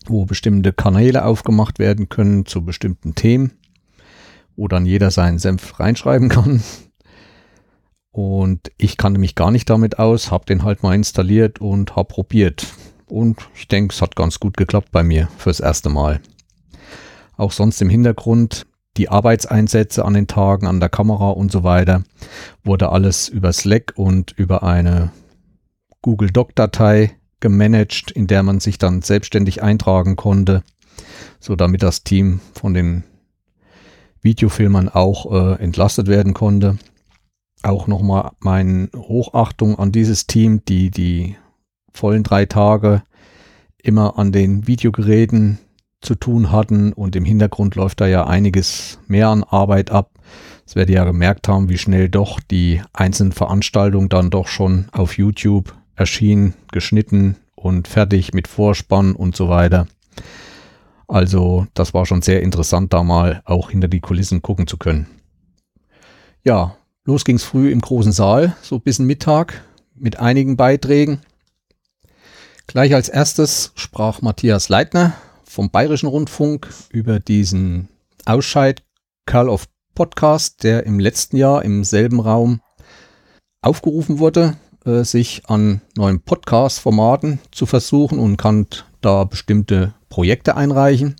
wo 0.05 0.23
bestimmte 0.25 0.71
Kanäle 0.71 1.25
aufgemacht 1.25 1.77
werden 1.77 2.07
können 2.07 2.45
zu 2.45 2.63
bestimmten 2.63 3.15
Themen, 3.15 3.51
wo 4.55 4.69
dann 4.69 4.85
jeder 4.85 5.11
seinen 5.11 5.39
Senf 5.39 5.77
reinschreiben 5.77 6.29
kann. 6.29 6.63
Und 8.17 8.71
ich 8.79 8.97
kannte 8.97 9.19
mich 9.19 9.35
gar 9.35 9.51
nicht 9.51 9.69
damit 9.69 9.99
aus, 9.99 10.31
habe 10.31 10.43
den 10.47 10.63
halt 10.63 10.81
mal 10.81 10.95
installiert 10.95 11.61
und 11.61 11.95
habe 11.95 12.07
probiert. 12.07 12.65
Und 13.05 13.47
ich 13.53 13.67
denke, 13.67 13.93
es 13.93 14.01
hat 14.01 14.15
ganz 14.15 14.39
gut 14.39 14.57
geklappt 14.57 14.91
bei 14.91 15.03
mir 15.03 15.27
fürs 15.37 15.59
erste 15.59 15.89
Mal. 15.89 16.19
Auch 17.35 17.51
sonst 17.51 17.79
im 17.79 17.91
Hintergrund 17.91 18.65
die 18.97 19.09
Arbeitseinsätze 19.09 20.03
an 20.03 20.15
den 20.15 20.25
Tagen, 20.25 20.65
an 20.65 20.79
der 20.79 20.89
Kamera 20.89 21.29
und 21.29 21.51
so 21.51 21.63
weiter, 21.63 22.05
wurde 22.63 22.89
alles 22.89 23.29
über 23.29 23.53
Slack 23.53 23.93
und 23.97 24.31
über 24.31 24.63
eine 24.63 25.11
Google 26.01 26.31
Doc-Datei 26.31 27.15
gemanagt, 27.39 28.09
in 28.09 28.25
der 28.25 28.41
man 28.41 28.59
sich 28.59 28.79
dann 28.79 29.03
selbstständig 29.03 29.61
eintragen 29.61 30.15
konnte, 30.15 30.63
so 31.39 31.55
damit 31.55 31.83
das 31.83 32.03
Team 32.03 32.39
von 32.55 32.73
den 32.73 33.03
Videofilmern 34.23 34.89
auch 34.89 35.31
äh, 35.31 35.61
entlastet 35.61 36.07
werden 36.07 36.33
konnte. 36.33 36.79
Auch 37.63 37.87
nochmal 37.87 38.31
meine 38.39 38.89
Hochachtung 38.95 39.79
an 39.79 39.91
dieses 39.91 40.27
Team, 40.27 40.63
die 40.65 40.91
die 40.91 41.35
vollen 41.93 42.23
drei 42.23 42.45
Tage 42.45 43.03
immer 43.81 44.17
an 44.19 44.31
den 44.31 44.67
Videogeräten 44.67 45.59
zu 46.01 46.15
tun 46.15 46.51
hatten 46.51 46.93
und 46.93 47.15
im 47.15 47.25
Hintergrund 47.25 47.75
läuft 47.75 48.01
da 48.01 48.07
ja 48.07 48.27
einiges 48.27 48.99
mehr 49.07 49.29
an 49.29 49.43
Arbeit 49.43 49.91
ab. 49.91 50.11
Das 50.65 50.75
werdet 50.75 50.91
ihr 50.91 50.97
ja 50.97 51.05
gemerkt 51.05 51.47
haben, 51.47 51.69
wie 51.69 51.77
schnell 51.77 52.09
doch 52.09 52.39
die 52.39 52.81
einzelnen 52.93 53.31
Veranstaltungen 53.31 54.09
dann 54.09 54.29
doch 54.29 54.47
schon 54.47 54.87
auf 54.91 55.17
YouTube 55.17 55.73
erschienen, 55.95 56.53
geschnitten 56.71 57.37
und 57.55 57.87
fertig 57.87 58.33
mit 58.33 58.47
Vorspann 58.47 59.15
und 59.15 59.35
so 59.35 59.49
weiter. 59.49 59.87
Also 61.07 61.65
das 61.73 61.93
war 61.93 62.05
schon 62.05 62.21
sehr 62.21 62.43
interessant, 62.43 62.93
da 62.93 63.01
mal 63.01 63.41
auch 63.45 63.71
hinter 63.71 63.87
die 63.87 64.01
Kulissen 64.01 64.41
gucken 64.41 64.67
zu 64.67 64.77
können. 64.77 65.07
Ja, 66.43 66.75
los 67.07 67.23
ging's 67.23 67.45
früh 67.45 67.71
im 67.71 67.79
großen 67.79 68.11
Saal, 68.11 68.55
so 68.61 68.79
bis 68.79 68.99
Mittag 68.99 69.63
mit 69.95 70.19
einigen 70.19 70.57
Beiträgen. 70.57 71.21
Gleich 72.67 72.93
als 72.93 73.07
erstes 73.07 73.71
sprach 73.75 74.21
Matthias 74.21 74.67
Leitner 74.67 75.13
vom 75.45 75.71
Bayerischen 75.71 76.07
Rundfunk 76.07 76.67
über 76.91 77.21
diesen 77.21 77.87
Ausscheid 78.25 78.83
Call 79.25 79.47
of 79.47 79.69
Podcast, 79.95 80.63
der 80.63 80.85
im 80.85 80.99
letzten 80.99 81.37
Jahr 81.37 81.63
im 81.63 81.85
selben 81.85 82.19
Raum 82.19 82.59
aufgerufen 83.61 84.19
wurde. 84.19 84.57
äh, 84.85 85.03
sich 85.03 85.43
an 85.47 85.81
neuen 85.95 86.21
Podcast-Formaten 86.21 87.39
zu 87.51 87.65
versuchen 87.65 88.19
und 88.19 88.35
kann 88.35 88.67
da 88.99 89.23
bestimmte 89.23 89.93
Projekte 90.09 90.57
einreichen. 90.57 91.15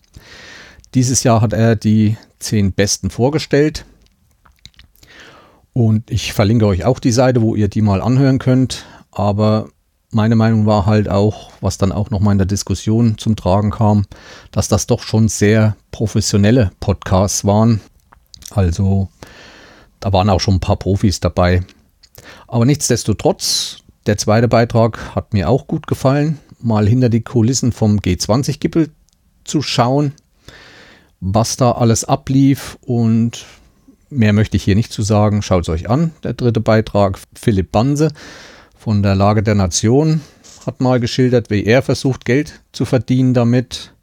Dieses 0.96 1.24
Jahr 1.24 1.40
hat 1.40 1.54
er 1.54 1.78
die 1.78 2.18
zehn 2.40 2.74
besten 2.74 3.10
vorgestellt. 3.10 3.86
Und 5.78 6.10
ich 6.10 6.34
verlinke 6.34 6.66
euch 6.66 6.86
auch 6.86 6.98
die 6.98 7.12
Seite, 7.12 7.44
wo 7.44 7.54
ihr 7.54 7.68
die 7.68 7.84
mal 7.84 8.02
anhören 8.02 8.40
könnt. 8.40 8.86
Aber 9.12 9.70
meine 10.10 10.36
Meinung 10.36 10.66
war 10.66 10.88
halt 10.88 11.08
auch, 11.08 11.52
was 11.62 11.78
dann 11.78 11.92
auch 11.92 12.10
nochmal 12.10 12.32
in 12.32 12.40
der 12.40 12.48
Diskussion 12.48 13.20
zum 13.20 13.36
Tragen 13.36 13.70
kam, 13.70 14.08
dass 14.50 14.70
das 14.70 14.88
doch 14.88 15.04
schon 15.04 15.28
sehr 15.28 15.78
professionelle 15.92 16.72
Podcasts 16.80 17.46
waren. 17.46 17.80
Also 18.50 19.10
da 20.00 20.12
waren 20.12 20.32
auch 20.32 20.40
schon 20.40 20.56
ein 20.56 20.62
paar 20.62 20.78
Profis 20.78 21.20
dabei. 21.20 21.64
Aber 22.48 22.66
nichtsdestotrotz, 22.66 23.84
der 24.08 24.18
zweite 24.18 24.48
Beitrag 24.48 25.14
hat 25.14 25.32
mir 25.32 25.48
auch 25.48 25.68
gut 25.68 25.86
gefallen, 25.86 26.40
mal 26.60 26.88
hinter 26.88 27.10
die 27.10 27.22
Kulissen 27.22 27.72
vom 27.72 28.00
G20-Gipfel 28.00 28.90
zu 29.44 29.62
schauen, 29.62 30.14
was 31.20 31.56
da 31.56 31.74
alles 31.74 32.04
ablief 32.04 32.80
und 32.82 33.46
mehr 34.10 34.34
möchte 34.34 34.58
ich 34.58 34.64
hier 34.64 34.76
nicht 34.76 34.92
zu 34.92 35.02
sagen. 35.02 35.42
Schaut 35.42 35.64
es 35.64 35.70
euch 35.70 35.90
an. 35.90 36.12
Der 36.24 36.34
dritte 36.34 36.60
Beitrag, 36.62 37.20
Philipp 37.34 37.72
Banse 37.72 38.12
von 38.78 39.04
der 39.04 39.16
Lage 39.16 39.44
der 39.44 39.56
Nation 39.56 40.22
hat 40.66 40.82
mal 40.82 41.00
geschildert, 41.00 41.50
wie 41.50 41.66
er 41.66 41.82
versucht, 41.82 42.26
Geld 42.26 42.62
zu 42.72 42.86
verdienen 42.86 43.34
damit. 43.34 43.94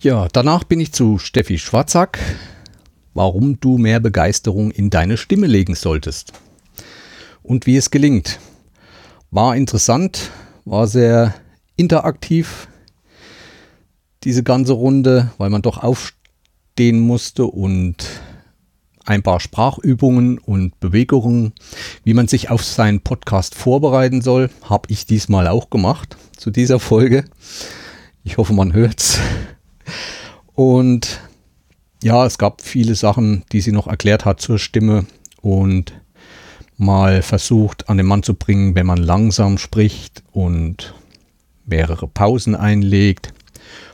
Ja, 0.00 0.28
danach 0.32 0.64
bin 0.64 0.80
ich 0.80 0.92
zu 0.92 1.18
Steffi 1.18 1.58
Schwarzack, 1.58 2.18
warum 3.14 3.60
du 3.60 3.78
mehr 3.78 4.00
Begeisterung 4.00 4.70
in 4.70 4.90
deine 4.90 5.16
Stimme 5.16 5.46
legen 5.46 5.74
solltest. 5.74 6.32
Und 7.42 7.66
wie 7.66 7.76
es 7.76 7.90
gelingt. 7.90 8.38
War 9.30 9.56
interessant, 9.56 10.30
war 10.64 10.86
sehr 10.86 11.34
interaktiv, 11.76 12.68
diese 14.24 14.42
ganze 14.42 14.72
Runde, 14.72 15.30
weil 15.38 15.50
man 15.50 15.62
doch 15.62 15.82
aufstehen 15.82 17.00
musste 17.00 17.44
und 17.44 18.06
ein 19.06 19.22
paar 19.22 19.40
Sprachübungen 19.40 20.38
und 20.38 20.78
Bewegungen, 20.80 21.52
wie 22.04 22.14
man 22.14 22.28
sich 22.28 22.50
auf 22.50 22.64
seinen 22.64 23.00
Podcast 23.00 23.54
vorbereiten 23.54 24.20
soll, 24.20 24.50
habe 24.62 24.90
ich 24.90 25.06
diesmal 25.06 25.48
auch 25.48 25.70
gemacht 25.70 26.16
zu 26.36 26.50
dieser 26.50 26.78
Folge. 26.78 27.24
Ich 28.24 28.36
hoffe, 28.36 28.52
man 28.52 28.72
hört's. 28.72 29.18
Und 30.54 31.20
ja, 32.02 32.26
es 32.26 32.38
gab 32.38 32.60
viele 32.60 32.94
Sachen, 32.94 33.44
die 33.52 33.60
sie 33.60 33.72
noch 33.72 33.86
erklärt 33.86 34.24
hat 34.24 34.40
zur 34.40 34.58
Stimme 34.58 35.06
und 35.40 35.94
mal 36.76 37.22
versucht 37.22 37.88
an 37.88 37.96
den 37.96 38.06
Mann 38.06 38.22
zu 38.22 38.34
bringen, 38.34 38.74
wenn 38.74 38.86
man 38.86 38.98
langsam 38.98 39.56
spricht 39.58 40.22
und 40.32 40.94
mehrere 41.64 42.06
Pausen 42.06 42.54
einlegt 42.54 43.32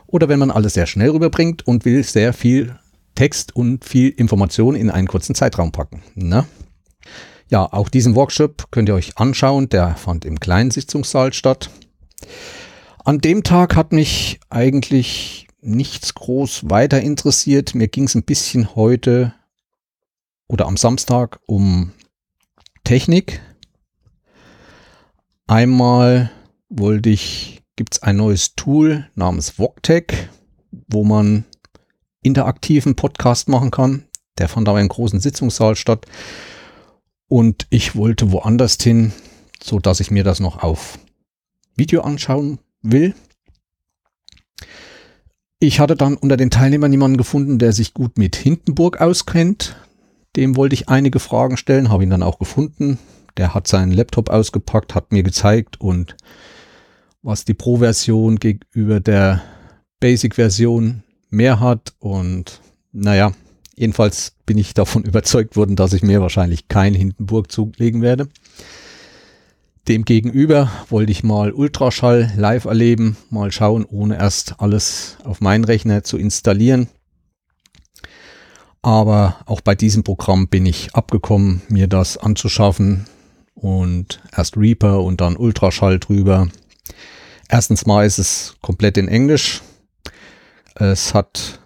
oder 0.07 0.29
wenn 0.29 0.39
man 0.39 0.51
alles 0.51 0.75
sehr 0.75 0.87
schnell 0.87 1.11
rüberbringt 1.11 1.67
und 1.67 1.85
will 1.85 2.03
sehr 2.03 2.33
viel 2.33 2.77
Text 3.15 3.55
und 3.55 3.85
viel 3.85 4.09
Information 4.09 4.75
in 4.75 4.91
einen 4.91 5.09
kurzen 5.09 5.35
Zeitraum 5.35 5.73
packen. 5.73 6.03
Ne? 6.15 6.47
Ja, 7.49 7.71
auch 7.71 7.89
diesen 7.89 8.15
Workshop 8.15 8.71
könnt 8.71 8.89
ihr 8.89 8.95
euch 8.95 9.19
anschauen. 9.19 9.69
Der 9.69 9.95
fand 9.97 10.25
im 10.25 10.41
kleinen 10.41 10.71
Sitzungssaal 10.71 11.33
statt. 11.33 11.71
An 13.05 13.19
dem 13.19 13.43
Tag 13.43 13.77
hat 13.77 13.93
mich 13.93 14.41
eigentlich 14.49 15.49
nichts 15.61 16.15
groß 16.15 16.71
weiter 16.71 17.01
interessiert. 17.01 17.75
Mir 17.75 17.89
ging 17.89 18.05
es 18.05 18.15
ein 18.15 18.25
bisschen 18.25 18.75
heute 18.75 19.35
oder 20.49 20.67
am 20.67 20.77
Samstag 20.77 21.41
um 21.47 21.93
Technik. 22.85 23.41
Einmal 25.47 26.31
wollte 26.69 27.11
ich, 27.11 27.63
gibt 27.77 27.95
es 27.95 28.03
ein 28.03 28.17
neues 28.17 28.55
Tool 28.55 29.11
namens 29.15 29.51
VogTech, 29.51 30.29
wo 30.89 31.05
man 31.05 31.45
interaktiven 32.23 32.95
Podcast 32.95 33.49
machen 33.49 33.71
kann. 33.71 34.05
Der 34.39 34.49
fand 34.49 34.69
aber 34.69 34.81
im 34.81 34.89
großen 34.89 35.21
Sitzungssaal 35.21 35.77
statt. 35.77 36.07
Und 37.29 37.67
ich 37.71 37.97
wollte 37.97 38.33
woanders 38.33 38.77
hin, 38.81 39.13
so 39.63 39.79
dass 39.79 40.01
ich 40.01 40.11
mir 40.11 40.25
das 40.25 40.41
noch 40.41 40.63
auf 40.63 40.99
Video 41.77 42.03
anschauen 42.03 42.59
will. 42.83 43.15
Ich 45.59 45.81
hatte 45.81 45.97
dann 45.97 46.17
unter 46.17 46.37
den 46.37 46.51
Teilnehmern 46.51 46.93
jemanden 46.93 47.17
gefunden, 47.17 47.59
der 47.59 47.73
sich 47.73 47.95
gut 47.95 48.19
mit 48.19 48.37
Hindenburg 48.37 49.01
auskennt. 49.01 49.77
Dem 50.35 50.57
wollte 50.57 50.75
ich 50.75 50.89
einige 50.89 51.21
Fragen 51.21 51.57
stellen, 51.57 51.91
habe 51.91 52.03
ihn 52.03 52.11
dann 52.11 52.23
auch 52.23 52.39
gefunden. 52.39 52.99
Der 53.37 53.55
hat 53.55 53.69
seinen 53.69 53.93
Laptop 53.93 54.29
ausgepackt, 54.29 54.95
hat 54.95 55.13
mir 55.13 55.23
gezeigt 55.23 55.81
und 55.81 56.17
was 57.23 57.45
die 57.45 57.55
Pro-Version 57.55 58.37
gegenüber 58.37 59.01
der 59.01 59.43
Basic-Version 60.01 61.05
mehr 61.33 61.61
hat. 61.61 61.95
Und 61.99 62.61
naja, 62.93 63.33
jedenfalls 63.75 64.35
bin 64.47 64.59
ich 64.59 64.75
davon 64.75 65.03
überzeugt 65.05 65.57
worden, 65.57 65.77
dass 65.77 65.93
ich 65.93 66.03
mir 66.03 66.21
wahrscheinlich 66.21 66.69
keinen 66.69 66.95
Hindenburg 66.95 67.51
zulegen 67.51 68.03
werde. 68.03 68.29
Demgegenüber 69.89 70.71
wollte 70.91 71.11
ich 71.11 71.25
mal 71.25 71.51
Ultraschall 71.51 72.33
live 72.37 72.67
erleben, 72.67 73.17
mal 73.31 73.51
schauen, 73.51 73.85
ohne 73.85 74.17
erst 74.17 74.61
alles 74.61 75.17
auf 75.25 75.41
meinen 75.41 75.65
Rechner 75.65 76.05
zu 76.05 76.19
installieren. 76.19 76.89
Aber 78.81 79.39
auch 79.47 79.61
bei 79.61 79.75
diesem 79.75 80.05
Programm 80.05 80.47
bin 80.47 80.67
ich 80.67 80.95
abgekommen, 80.95 81.63
mir 81.69 81.89
das 81.89 82.17
anzuschaffen 82.17 83.07
und 83.55 84.21
erst 84.37 84.57
Reaper 84.57 85.03
und 85.03 85.21
dann 85.21 85.37
Ultraschall 85.37 85.99
drüber. 85.99 86.49
Erstens 87.49 87.85
mal 87.85 88.07
ist 88.07 88.19
es 88.19 88.57
komplett 88.61 88.97
in 88.97 89.09
Englisch, 89.09 89.63
es 90.75 91.15
hat 91.15 91.61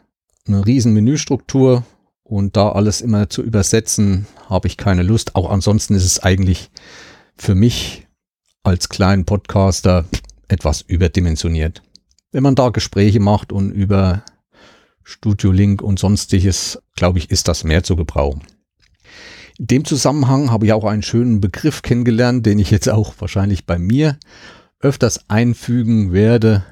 eine 0.46 0.64
riesen 0.66 0.92
Menüstruktur 0.92 1.84
und 2.22 2.56
da 2.56 2.70
alles 2.70 3.00
immer 3.00 3.28
zu 3.28 3.42
übersetzen, 3.42 4.26
habe 4.48 4.68
ich 4.68 4.76
keine 4.76 5.02
Lust. 5.02 5.36
Auch 5.36 5.50
ansonsten 5.50 5.94
ist 5.94 6.04
es 6.04 6.22
eigentlich 6.22 6.70
für 7.36 7.54
mich 7.54 8.06
als 8.62 8.88
kleinen 8.88 9.24
Podcaster 9.24 10.04
etwas 10.48 10.82
überdimensioniert. 10.82 11.82
Wenn 12.32 12.42
man 12.42 12.54
da 12.54 12.70
Gespräche 12.70 13.20
macht 13.20 13.52
und 13.52 13.70
über 13.70 14.22
Studio 15.02 15.52
Link 15.52 15.82
und 15.82 15.98
sonstiges, 15.98 16.82
glaube 16.96 17.18
ich, 17.18 17.30
ist 17.30 17.46
das 17.48 17.62
mehr 17.62 17.84
zu 17.84 17.94
gebrauchen. 17.94 18.42
In 19.58 19.68
dem 19.68 19.84
Zusammenhang 19.84 20.50
habe 20.50 20.66
ich 20.66 20.72
auch 20.72 20.84
einen 20.84 21.02
schönen 21.02 21.40
Begriff 21.40 21.82
kennengelernt, 21.82 22.44
den 22.44 22.58
ich 22.58 22.70
jetzt 22.70 22.88
auch 22.88 23.14
wahrscheinlich 23.20 23.66
bei 23.66 23.78
mir 23.78 24.18
öfters 24.80 25.30
einfügen 25.30 26.12
werde, 26.12 26.64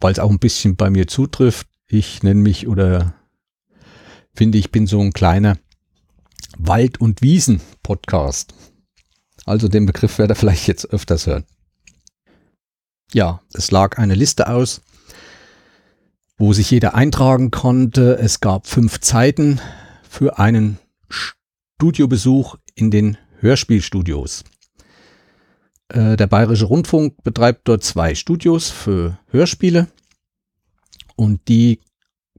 weil 0.00 0.12
es 0.12 0.18
auch 0.18 0.30
ein 0.30 0.38
bisschen 0.38 0.76
bei 0.76 0.90
mir 0.90 1.06
zutrifft. 1.06 1.68
Ich 1.86 2.22
nenne 2.22 2.40
mich 2.40 2.66
oder 2.66 3.14
finde, 4.34 4.58
ich 4.58 4.70
bin 4.70 4.86
so 4.86 5.00
ein 5.00 5.12
kleiner 5.12 5.58
Wald- 6.56 7.00
und 7.00 7.22
Wiesen-Podcast. 7.22 8.54
Also 9.44 9.68
den 9.68 9.86
Begriff 9.86 10.18
werde 10.18 10.32
ihr 10.32 10.36
vielleicht 10.36 10.66
jetzt 10.66 10.86
öfters 10.90 11.26
hören. 11.26 11.44
Ja, 13.12 13.40
es 13.52 13.70
lag 13.70 13.98
eine 13.98 14.14
Liste 14.14 14.48
aus, 14.48 14.80
wo 16.36 16.52
sich 16.52 16.70
jeder 16.70 16.94
eintragen 16.94 17.50
konnte. 17.50 18.18
Es 18.18 18.40
gab 18.40 18.66
fünf 18.66 19.00
Zeiten 19.00 19.60
für 20.08 20.38
einen 20.38 20.78
Studiobesuch 21.08 22.56
in 22.74 22.90
den 22.90 23.18
Hörspielstudios. 23.40 24.44
Äh, 25.88 26.16
der 26.16 26.26
Bayerische 26.26 26.64
Rundfunk 26.64 27.22
betreibt 27.22 27.68
dort 27.68 27.84
zwei 27.84 28.14
Studios 28.14 28.70
für 28.70 29.18
Hörspiele 29.28 29.88
und 31.16 31.48
die 31.48 31.80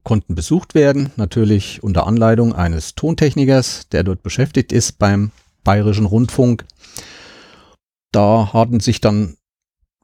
konnten 0.02 0.34
besucht 0.34 0.74
werden, 0.74 1.10
natürlich 1.16 1.82
unter 1.82 2.06
Anleitung 2.06 2.54
eines 2.54 2.94
Tontechnikers, 2.94 3.88
der 3.88 4.04
dort 4.04 4.22
beschäftigt 4.22 4.72
ist 4.72 4.98
beim 4.98 5.32
Bayerischen 5.64 6.06
Rundfunk. 6.06 6.64
Da 8.12 8.52
hatten 8.52 8.80
sich 8.80 9.00
dann 9.00 9.36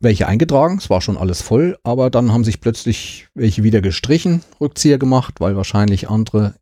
welche 0.00 0.26
eingetragen, 0.26 0.79
es 0.79 0.91
war 0.91 1.00
schon 1.00 1.17
alles 1.17 1.41
voll, 1.41 1.79
aber 1.85 2.11
dann 2.11 2.33
haben 2.33 2.43
sich 2.43 2.61
plötzlich 2.61 3.29
welche 3.35 3.62
wieder 3.62 3.81
gestrichen, 3.81 4.43
Rückzieher 4.61 4.99
gemacht, 4.99 5.41
weil 5.41 5.57
wahrscheinlich 5.57 6.11
andere 6.11 6.55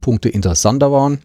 Punkte 0.00 0.28
interessanter 0.28 0.90
waren. 0.90 1.20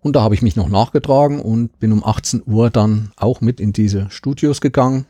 Und 0.00 0.16
da 0.16 0.22
habe 0.22 0.34
ich 0.34 0.42
mich 0.42 0.56
noch 0.56 0.68
nachgetragen 0.68 1.40
und 1.40 1.78
bin 1.80 1.92
um 1.92 2.04
18 2.04 2.42
Uhr 2.46 2.70
dann 2.70 3.12
auch 3.16 3.40
mit 3.40 3.60
in 3.60 3.72
diese 3.72 4.10
Studios 4.10 4.60
gegangen. 4.62 5.06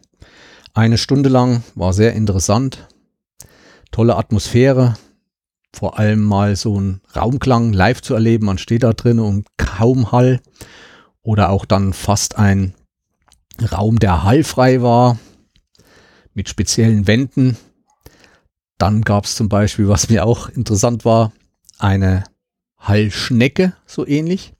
Eine 0.75 0.99
Stunde 0.99 1.29
lang 1.29 1.63
war 1.75 1.93
sehr 1.93 2.15
interessant, 2.15 2.89
tolle 3.90 4.16
Atmosphäre, 4.16 4.95
vor 5.73 5.99
allem 5.99 6.23
mal 6.23 6.57
so 6.57 6.80
ein 6.80 7.00
Raumklang 7.14 7.73
live 7.73 8.02
zu 8.02 8.14
erleben. 8.14 8.47
Man 8.47 8.59
steht 8.59 8.83
da 8.83 8.92
drin 8.92 9.18
und 9.21 9.47
kaum 9.57 10.12
Hall 10.12 10.40
oder 11.23 11.50
auch 11.50 11.64
dann 11.64 11.92
fast 11.92 12.38
ein 12.38 12.75
Raum, 13.61 13.99
der 13.99 14.23
hallfrei 14.23 14.83
war, 14.83 15.18
mit 16.35 16.49
speziellen 16.49 17.07
Wänden. 17.07 17.57
Dann 18.78 19.02
gab 19.02 19.25
es 19.25 19.35
zum 19.35 19.49
Beispiel, 19.49 19.88
was 19.88 20.09
mir 20.09 20.25
auch 20.25 20.49
interessant 20.49 21.04
war, 21.04 21.33
eine 21.78 22.25
Hallschnecke, 22.78 23.75
so 23.87 24.07
ähnlich, 24.07 24.54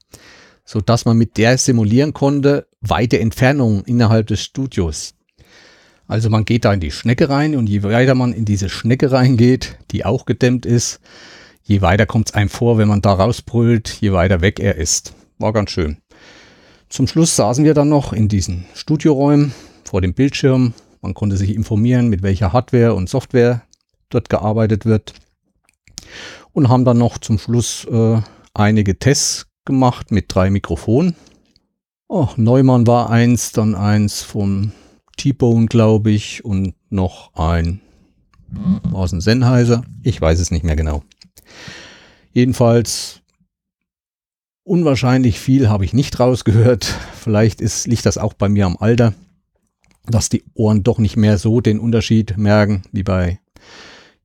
so 0.65 0.81
dass 0.81 1.05
man 1.05 1.17
mit 1.17 1.37
der 1.37 1.57
simulieren 1.57 2.13
konnte, 2.13 2.67
weite 2.81 3.19
Entfernungen 3.21 3.85
innerhalb 3.85 4.27
des 4.27 4.43
Studios. 4.43 5.15
Also 6.09 6.31
man 6.31 6.47
geht 6.47 6.65
da 6.65 6.73
in 6.73 6.81
die 6.81 6.91
Schnecke 6.91 7.29
rein 7.29 7.55
und 7.55 7.69
je 7.69 7.83
weiter 7.83 8.15
man 8.15 8.33
in 8.33 8.47
diese 8.47 8.71
Schnecke 8.71 9.13
reingeht, 9.13 9.79
die 9.91 10.07
auch 10.07 10.25
gedämmt 10.25 10.65
ist, 10.65 11.01
je 11.63 11.83
weiter 11.83 12.07
kommt 12.07 12.31
es 12.31 12.35
einem 12.35 12.49
vor, 12.49 12.79
wenn 12.79 12.89
man 12.89 13.03
da 13.03 13.13
rausbrüllt, 13.13 13.91
je 14.01 14.13
weiter 14.13 14.41
weg 14.41 14.59
er 14.59 14.77
ist. 14.77 15.13
War 15.39 15.53
ganz 15.53 15.71
schön. 15.71 15.99
Zum 16.89 17.07
Schluss 17.07 17.37
saßen 17.37 17.63
wir 17.63 17.75
dann 17.75 17.91
noch 17.91 18.15
in 18.15 18.29
diesen 18.29 18.65
Studioräumen 18.73 19.53
vor 19.85 20.01
dem 20.01 20.15
Bildschirm. 20.15 20.73
Man 21.03 21.13
konnte 21.13 21.37
sich 21.37 21.55
informieren, 21.55 22.09
mit 22.09 22.23
welcher 22.23 22.55
Hardware 22.55 22.95
und 22.95 23.11
Software 23.11 23.63
dort 24.09 24.31
gearbeitet 24.31 24.87
wird. 24.87 25.13
Und 26.53 26.71
haben 26.71 26.87
dann 26.87 26.97
noch 26.97 27.19
zum 27.19 27.39
Schluss 27.39 27.85
äh, 27.85 28.23
einige 28.55 28.99
Tests 28.99 29.47
gemacht 29.67 30.11
mit 30.11 30.35
drei 30.35 30.49
Mikrofonen. 30.49 31.15
Oh, 32.09 32.29
Neumann 32.37 32.87
war 32.87 33.11
eins, 33.11 33.53
dann 33.53 33.75
eins 33.75 34.23
von 34.23 34.73
T-Bone, 35.19 35.67
glaube 35.67 36.11
ich, 36.11 36.45
und 36.45 36.75
noch 36.89 37.35
ein, 37.35 37.81
es 39.05 39.13
ein 39.13 39.21
Sennheiser? 39.21 39.85
Ich 40.03 40.21
weiß 40.21 40.41
es 40.41 40.51
nicht 40.51 40.65
mehr 40.65 40.77
genau. 40.77 41.03
Jedenfalls 42.33 43.21
unwahrscheinlich 44.65 45.41
viel 45.41 45.69
habe 45.69 45.85
ich 45.85 45.93
nicht 45.93 46.21
rausgehört. 46.21 46.85
Vielleicht 47.15 47.61
ist, 47.61 47.87
liegt 47.87 48.07
das 48.07 48.19
auch 48.19 48.33
bei 48.33 48.49
mir 48.49 48.67
am 48.67 48.77
Alter, 48.79 49.15
dass 50.07 50.29
die 50.29 50.45
Ohren 50.55 50.83
doch 50.83 50.99
nicht 50.99 51.17
mehr 51.17 51.39
so 51.39 51.61
den 51.61 51.81
Unterschied 51.81 52.37
merken 52.39 52.83
wie 52.93 53.03
bei 53.03 53.41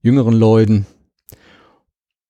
jüngeren 0.02 0.34
Leuten. 0.34 0.86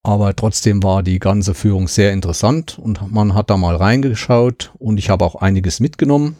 Aber 0.03 0.36
trotzdem 0.36 0.84
war 0.84 1.01
die 1.01 1.20
ganze 1.20 1.53
Führung 1.53 1.88
sehr 1.88 2.12
interessant 2.12 2.77
und 2.77 3.12
man 3.12 3.34
hat 3.34 3.50
da 3.50 3.58
mal 3.58 3.75
reingeschaut 3.75 4.74
und 4.77 4.98
ich 4.98 5.10
habe 5.10 5.24
auch 5.24 5.36
einiges 5.36 5.79
mitgenommen. 5.79 6.36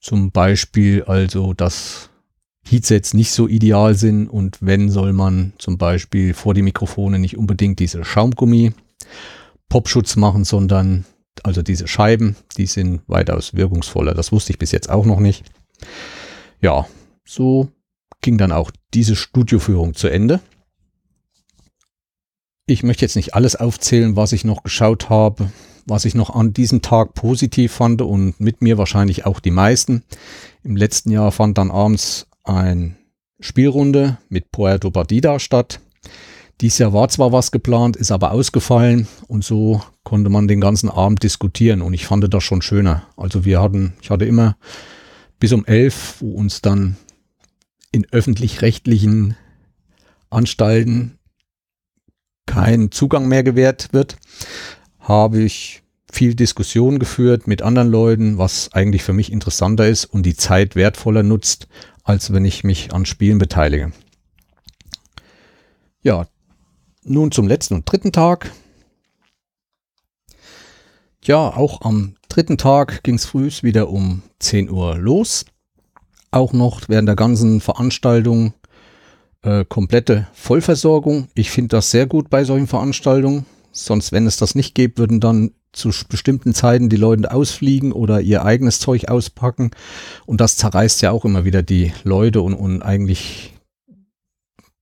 Zum 0.00 0.30
Beispiel 0.30 1.02
also, 1.04 1.54
dass 1.54 2.10
Heatsets 2.64 3.14
nicht 3.14 3.30
so 3.30 3.48
ideal 3.48 3.94
sind 3.94 4.28
und 4.28 4.58
wenn 4.60 4.90
soll 4.90 5.12
man 5.12 5.52
zum 5.58 5.78
Beispiel 5.78 6.34
vor 6.34 6.54
die 6.54 6.62
Mikrofone 6.62 7.18
nicht 7.18 7.36
unbedingt 7.36 7.78
diese 7.78 8.04
Schaumgummi 8.04 8.72
Popschutz 9.68 10.16
machen, 10.16 10.44
sondern 10.44 11.04
also 11.42 11.62
diese 11.62 11.86
Scheiben, 11.86 12.36
die 12.56 12.66
sind 12.66 13.02
weitaus 13.06 13.54
wirkungsvoller. 13.54 14.14
Das 14.14 14.32
wusste 14.32 14.52
ich 14.52 14.58
bis 14.58 14.72
jetzt 14.72 14.90
auch 14.90 15.06
noch 15.06 15.20
nicht. 15.20 15.44
Ja, 16.60 16.86
so 17.24 17.68
ging 18.20 18.38
dann 18.38 18.52
auch 18.52 18.70
diese 18.94 19.16
Studioführung 19.16 19.94
zu 19.94 20.08
Ende. 20.08 20.40
Ich 22.66 22.82
möchte 22.82 23.04
jetzt 23.04 23.16
nicht 23.16 23.34
alles 23.34 23.56
aufzählen, 23.56 24.16
was 24.16 24.32
ich 24.32 24.44
noch 24.44 24.62
geschaut 24.62 25.08
habe, 25.08 25.50
was 25.88 26.04
ich 26.04 26.14
noch 26.14 26.34
an 26.34 26.52
diesem 26.52 26.82
Tag 26.82 27.14
positiv 27.14 27.72
fand 27.72 28.02
und 28.02 28.38
mit 28.40 28.62
mir 28.62 28.78
wahrscheinlich 28.78 29.26
auch 29.26 29.40
die 29.40 29.50
meisten. 29.50 30.04
Im 30.62 30.76
letzten 30.76 31.10
Jahr 31.10 31.32
fand 31.32 31.58
dann 31.58 31.70
abends 31.70 32.26
ein 32.44 32.96
Spielrunde 33.40 34.18
mit 34.28 34.50
Puerto 34.50 34.90
Partida 34.90 35.38
statt. 35.38 35.80
Dies 36.60 36.78
Jahr 36.78 36.92
war 36.92 37.08
zwar 37.08 37.32
was 37.32 37.52
geplant, 37.52 37.96
ist 37.96 38.10
aber 38.10 38.32
ausgefallen 38.32 39.06
und 39.28 39.44
so 39.44 39.80
konnte 40.02 40.28
man 40.28 40.48
den 40.48 40.60
ganzen 40.60 40.90
Abend 40.90 41.22
diskutieren 41.22 41.82
und 41.82 41.94
ich 41.94 42.06
fand 42.06 42.32
das 42.32 42.42
schon 42.42 42.62
schöner. 42.62 43.04
Also 43.16 43.44
wir 43.44 43.60
hatten, 43.60 43.94
ich 44.02 44.10
hatte 44.10 44.24
immer 44.24 44.56
bis 45.38 45.52
um 45.52 45.64
elf, 45.66 46.16
wo 46.20 46.32
uns 46.32 46.60
dann 46.60 46.96
in 47.92 48.06
öffentlich-rechtlichen 48.10 49.36
Anstalten 50.30 51.18
kein 52.46 52.90
Zugang 52.90 53.28
mehr 53.28 53.44
gewährt 53.44 53.92
wird, 53.92 54.16
habe 55.08 55.40
ich 55.42 55.82
viel 56.12 56.34
Diskussion 56.34 56.98
geführt 56.98 57.46
mit 57.46 57.62
anderen 57.62 57.88
Leuten, 57.88 58.38
was 58.38 58.72
eigentlich 58.72 59.02
für 59.02 59.14
mich 59.14 59.32
interessanter 59.32 59.88
ist 59.88 60.04
und 60.04 60.24
die 60.24 60.36
Zeit 60.36 60.76
wertvoller 60.76 61.22
nutzt, 61.22 61.66
als 62.04 62.32
wenn 62.32 62.44
ich 62.44 62.62
mich 62.62 62.92
an 62.92 63.06
Spielen 63.06 63.38
beteilige. 63.38 63.92
Ja, 66.02 66.26
nun 67.02 67.32
zum 67.32 67.48
letzten 67.48 67.74
und 67.74 67.90
dritten 67.90 68.12
Tag. 68.12 68.52
Ja, 71.24 71.56
auch 71.56 71.82
am 71.82 72.14
dritten 72.28 72.58
Tag 72.58 73.02
ging 73.02 73.16
es 73.16 73.26
früh 73.26 73.50
wieder 73.62 73.88
um 73.88 74.22
10 74.38 74.70
Uhr 74.70 74.96
los. 74.96 75.46
Auch 76.30 76.52
noch 76.52 76.82
während 76.88 77.08
der 77.08 77.16
ganzen 77.16 77.60
Veranstaltung 77.60 78.52
äh, 79.42 79.64
komplette 79.64 80.28
Vollversorgung. 80.34 81.28
Ich 81.34 81.50
finde 81.50 81.68
das 81.68 81.90
sehr 81.90 82.06
gut 82.06 82.28
bei 82.28 82.44
solchen 82.44 82.66
Veranstaltungen. 82.66 83.46
Sonst, 83.70 84.12
wenn 84.12 84.26
es 84.26 84.36
das 84.36 84.54
nicht 84.54 84.74
gibt, 84.74 84.98
würden 84.98 85.20
dann 85.20 85.52
zu 85.72 85.90
bestimmten 86.08 86.54
Zeiten 86.54 86.88
die 86.88 86.96
Leute 86.96 87.32
ausfliegen 87.32 87.92
oder 87.92 88.20
ihr 88.20 88.44
eigenes 88.44 88.80
Zeug 88.80 89.08
auspacken. 89.08 89.70
Und 90.26 90.40
das 90.40 90.56
zerreißt 90.56 91.02
ja 91.02 91.10
auch 91.10 91.24
immer 91.24 91.44
wieder 91.44 91.62
die 91.62 91.92
Leute 92.04 92.42
und, 92.42 92.54
und 92.54 92.82
eigentlich 92.82 93.54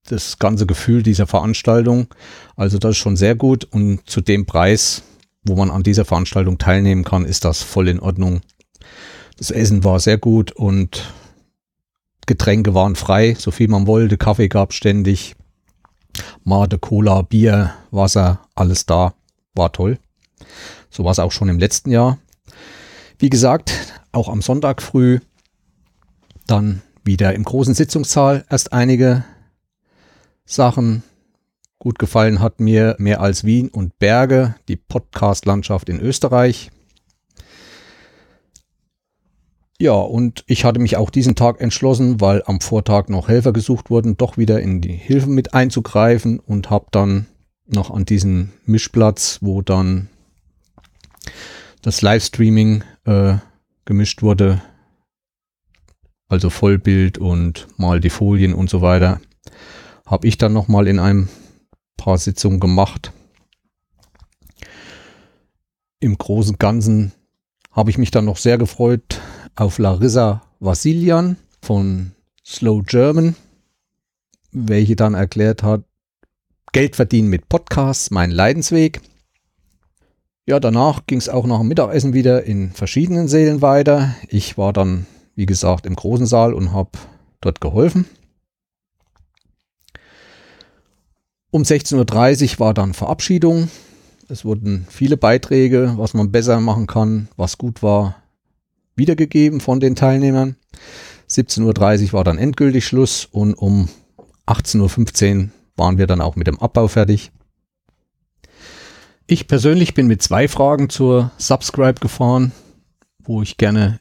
das 0.05 0.39
ganze 0.39 0.65
Gefühl 0.65 1.03
dieser 1.03 1.27
Veranstaltung. 1.27 2.07
Also 2.55 2.77
das 2.77 2.91
ist 2.91 2.97
schon 2.97 3.17
sehr 3.17 3.35
gut 3.35 3.65
und 3.65 4.09
zu 4.09 4.21
dem 4.21 4.45
Preis, 4.45 5.03
wo 5.43 5.55
man 5.55 5.69
an 5.69 5.83
dieser 5.83 6.05
Veranstaltung 6.05 6.57
teilnehmen 6.57 7.03
kann, 7.03 7.25
ist 7.25 7.45
das 7.45 7.61
voll 7.61 7.87
in 7.89 7.99
Ordnung. 7.99 8.41
Das 9.37 9.51
Essen 9.51 9.83
war 9.83 9.99
sehr 9.99 10.17
gut 10.17 10.51
und 10.51 11.13
Getränke 12.25 12.73
waren 12.73 12.95
frei, 12.95 13.35
so 13.37 13.51
viel 13.51 13.67
man 13.67 13.87
wollte. 13.87 14.17
Kaffee 14.17 14.49
gab 14.49 14.73
ständig. 14.73 15.35
Mate, 16.43 16.79
Cola, 16.79 17.21
Bier, 17.21 17.73
Wasser, 17.91 18.41
alles 18.55 18.85
da. 18.85 19.13
War 19.53 19.71
toll. 19.71 19.99
So 20.89 21.03
war 21.03 21.11
es 21.11 21.19
auch 21.19 21.31
schon 21.31 21.49
im 21.49 21.59
letzten 21.59 21.91
Jahr. 21.91 22.17
Wie 23.19 23.29
gesagt, 23.29 23.71
auch 24.11 24.29
am 24.29 24.41
Sonntag 24.41 24.81
früh 24.81 25.19
dann 26.45 26.81
wieder 27.03 27.33
im 27.33 27.43
großen 27.43 27.73
Sitzungssaal 27.73 28.45
erst 28.49 28.73
einige 28.73 29.23
Sachen. 30.45 31.03
Gut 31.79 31.99
gefallen 31.99 32.39
hat 32.39 32.59
mir 32.59 32.95
mehr 32.97 33.21
als 33.21 33.43
Wien 33.43 33.69
und 33.69 33.99
Berge, 33.99 34.55
die 34.67 34.75
Podcast-Landschaft 34.75 35.89
in 35.89 35.99
Österreich. 35.99 36.71
Ja, 39.79 39.93
und 39.93 40.43
ich 40.47 40.65
hatte 40.65 40.79
mich 40.79 40.97
auch 40.97 41.11
diesen 41.11 41.35
Tag 41.35 41.61
entschlossen, 41.61 42.19
weil 42.19 42.41
am 42.47 42.61
Vortag 42.61 43.09
noch 43.09 43.27
Helfer 43.27 43.53
gesucht 43.53 43.91
wurden, 43.91 44.17
doch 44.17 44.37
wieder 44.37 44.59
in 44.59 44.81
die 44.81 44.93
Hilfe 44.93 45.29
mit 45.29 45.53
einzugreifen 45.53 46.39
und 46.39 46.71
habe 46.71 46.87
dann 46.91 47.27
noch 47.67 47.91
an 47.91 48.05
diesen 48.05 48.53
Mischplatz, 48.65 49.37
wo 49.41 49.61
dann 49.61 50.09
das 51.83 52.01
Livestreaming 52.01 52.83
äh, 53.05 53.35
gemischt 53.85 54.23
wurde, 54.23 54.61
also 56.27 56.49
Vollbild 56.49 57.19
und 57.19 57.67
mal 57.77 57.99
die 57.99 58.09
Folien 58.09 58.55
und 58.55 58.71
so 58.71 58.81
weiter, 58.81 59.21
habe 60.07 60.27
ich 60.27 60.39
dann 60.39 60.53
noch 60.53 60.67
mal 60.67 60.87
in 60.87 60.97
ein 60.97 61.29
paar 61.97 62.17
Sitzungen 62.17 62.59
gemacht. 62.59 63.11
Im 65.99 66.17
Großen 66.17 66.55
und 66.55 66.59
Ganzen 66.59 67.11
habe 67.71 67.91
ich 67.91 67.99
mich 67.99 68.09
dann 68.09 68.25
noch 68.25 68.37
sehr 68.37 68.57
gefreut, 68.57 69.21
auf 69.57 69.79
Larissa 69.79 70.43
Vassilian 70.59 71.37
von 71.61 72.11
Slow 72.45 72.83
German, 72.83 73.35
welche 74.51 74.95
dann 74.95 75.13
erklärt 75.13 75.63
hat, 75.63 75.83
Geld 76.71 76.95
verdienen 76.95 77.29
mit 77.29 77.49
Podcasts, 77.49 78.11
mein 78.11 78.31
Leidensweg. 78.31 79.01
Ja, 80.45 80.59
danach 80.59 81.07
ging 81.07 81.17
es 81.17 81.27
auch 81.27 81.45
nach 81.45 81.59
dem 81.59 81.67
Mittagessen 81.67 82.13
wieder 82.13 82.43
in 82.43 82.71
verschiedenen 82.71 83.27
Sälen 83.27 83.61
weiter. 83.61 84.15
Ich 84.29 84.57
war 84.57 84.73
dann, 84.73 85.05
wie 85.35 85.45
gesagt, 85.45 85.85
im 85.85 85.95
großen 85.95 86.25
Saal 86.25 86.53
und 86.53 86.71
habe 86.71 86.91
dort 87.41 87.59
geholfen. 87.59 88.05
Um 91.49 91.63
16.30 91.63 92.53
Uhr 92.53 92.59
war 92.59 92.73
dann 92.73 92.93
Verabschiedung. 92.93 93.69
Es 94.29 94.45
wurden 94.45 94.85
viele 94.89 95.17
Beiträge, 95.17 95.93
was 95.95 96.13
man 96.13 96.31
besser 96.31 96.59
machen 96.59 96.85
kann, 96.85 97.29
was 97.37 97.57
gut 97.57 97.81
war, 97.81 98.21
wiedergegeben 98.97 99.61
von 99.61 99.79
den 99.79 99.95
Teilnehmern. 99.95 100.55
17.30 101.29 102.07
Uhr 102.07 102.13
war 102.13 102.23
dann 102.23 102.37
endgültig 102.37 102.85
Schluss 102.85 103.25
und 103.25 103.53
um 103.53 103.89
18.15 104.47 105.37
Uhr 105.37 105.49
waren 105.75 105.97
wir 105.97 106.07
dann 106.07 106.21
auch 106.21 106.35
mit 106.35 106.47
dem 106.47 106.59
Abbau 106.59 106.87
fertig. 106.87 107.31
Ich 109.27 109.47
persönlich 109.47 109.93
bin 109.93 110.07
mit 110.07 110.21
zwei 110.21 110.47
Fragen 110.47 110.89
zur 110.89 111.31
Subscribe 111.37 111.99
gefahren, 111.99 112.53
wo 113.19 113.41
ich 113.41 113.57
gerne 113.57 113.99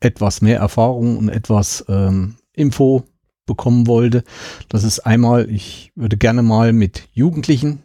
etwas 0.00 0.40
mehr 0.42 0.58
Erfahrung 0.58 1.18
und 1.18 1.28
etwas 1.28 1.84
ähm, 1.88 2.36
Info 2.52 3.04
bekommen 3.46 3.86
wollte. 3.86 4.24
Das 4.68 4.82
ist 4.82 5.00
einmal, 5.00 5.48
ich 5.48 5.92
würde 5.94 6.16
gerne 6.16 6.42
mal 6.42 6.72
mit 6.72 7.08
Jugendlichen 7.12 7.82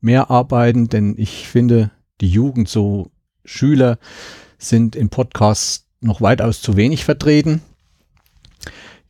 mehr 0.00 0.30
arbeiten, 0.30 0.88
denn 0.88 1.14
ich 1.16 1.48
finde, 1.48 1.90
die 2.20 2.28
Jugend, 2.28 2.68
so 2.68 3.10
Schüler, 3.44 3.98
sind 4.58 4.96
im 4.96 5.08
Podcast 5.08 5.86
noch 6.00 6.20
weitaus 6.20 6.60
zu 6.60 6.76
wenig 6.76 7.04
vertreten. 7.04 7.62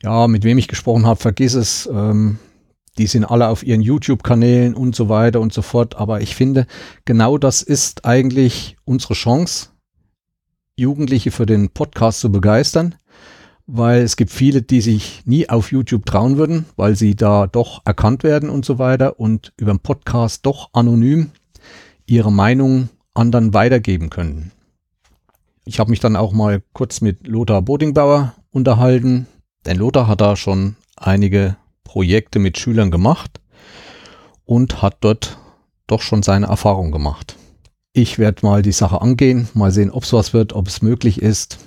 Ja, 0.02 0.28
mit 0.28 0.44
wem 0.44 0.58
ich 0.58 0.68
gesprochen 0.68 1.06
habe, 1.06 1.20
vergiss 1.20 1.54
es. 1.54 1.88
Ähm, 1.92 2.38
die 2.98 3.06
sind 3.06 3.24
alle 3.24 3.48
auf 3.48 3.64
ihren 3.64 3.80
YouTube-Kanälen 3.80 4.74
und 4.74 4.94
so 4.94 5.08
weiter 5.08 5.40
und 5.40 5.52
so 5.52 5.62
fort. 5.62 5.96
Aber 5.96 6.20
ich 6.20 6.36
finde, 6.36 6.66
genau 7.04 7.38
das 7.38 7.62
ist 7.62 8.04
eigentlich 8.04 8.76
unsere 8.84 9.14
Chance, 9.14 9.70
Jugendliche 10.76 11.30
für 11.30 11.46
den 11.46 11.70
Podcast 11.70 12.20
zu 12.20 12.30
begeistern, 12.30 12.94
weil 13.66 14.02
es 14.02 14.16
gibt 14.16 14.30
viele, 14.30 14.62
die 14.62 14.80
sich 14.80 15.22
nie 15.24 15.48
auf 15.48 15.72
YouTube 15.72 16.06
trauen 16.06 16.36
würden, 16.36 16.66
weil 16.76 16.96
sie 16.96 17.16
da 17.16 17.46
doch 17.46 17.80
erkannt 17.84 18.22
werden 18.22 18.50
und 18.50 18.64
so 18.64 18.78
weiter 18.78 19.18
und 19.18 19.52
über 19.56 19.72
den 19.72 19.80
Podcast 19.80 20.46
doch 20.46 20.70
anonym 20.72 21.30
ihre 22.06 22.32
Meinung 22.32 22.90
anderen 23.14 23.54
weitergeben 23.54 24.10
können. 24.10 24.52
Ich 25.66 25.78
habe 25.78 25.90
mich 25.90 26.00
dann 26.00 26.16
auch 26.16 26.32
mal 26.32 26.62
kurz 26.72 27.00
mit 27.00 27.26
Lothar 27.26 27.62
Bodingbauer 27.62 28.34
unterhalten, 28.50 29.26
denn 29.64 29.78
Lothar 29.78 30.08
hat 30.08 30.20
da 30.20 30.36
schon 30.36 30.76
einige 30.96 31.56
Projekte 31.84 32.38
mit 32.38 32.58
Schülern 32.58 32.90
gemacht 32.90 33.40
und 34.44 34.82
hat 34.82 34.98
dort 35.00 35.38
doch 35.86 36.02
schon 36.02 36.22
seine 36.22 36.46
Erfahrung 36.46 36.90
gemacht. 36.92 37.36
Ich 37.94 38.18
werde 38.18 38.44
mal 38.44 38.62
die 38.62 38.72
Sache 38.72 39.00
angehen, 39.00 39.48
mal 39.54 39.70
sehen, 39.70 39.90
ob 39.90 40.02
es 40.02 40.12
was 40.12 40.34
wird, 40.34 40.52
ob 40.52 40.68
es 40.68 40.82
möglich 40.82 41.22
ist. 41.22 41.58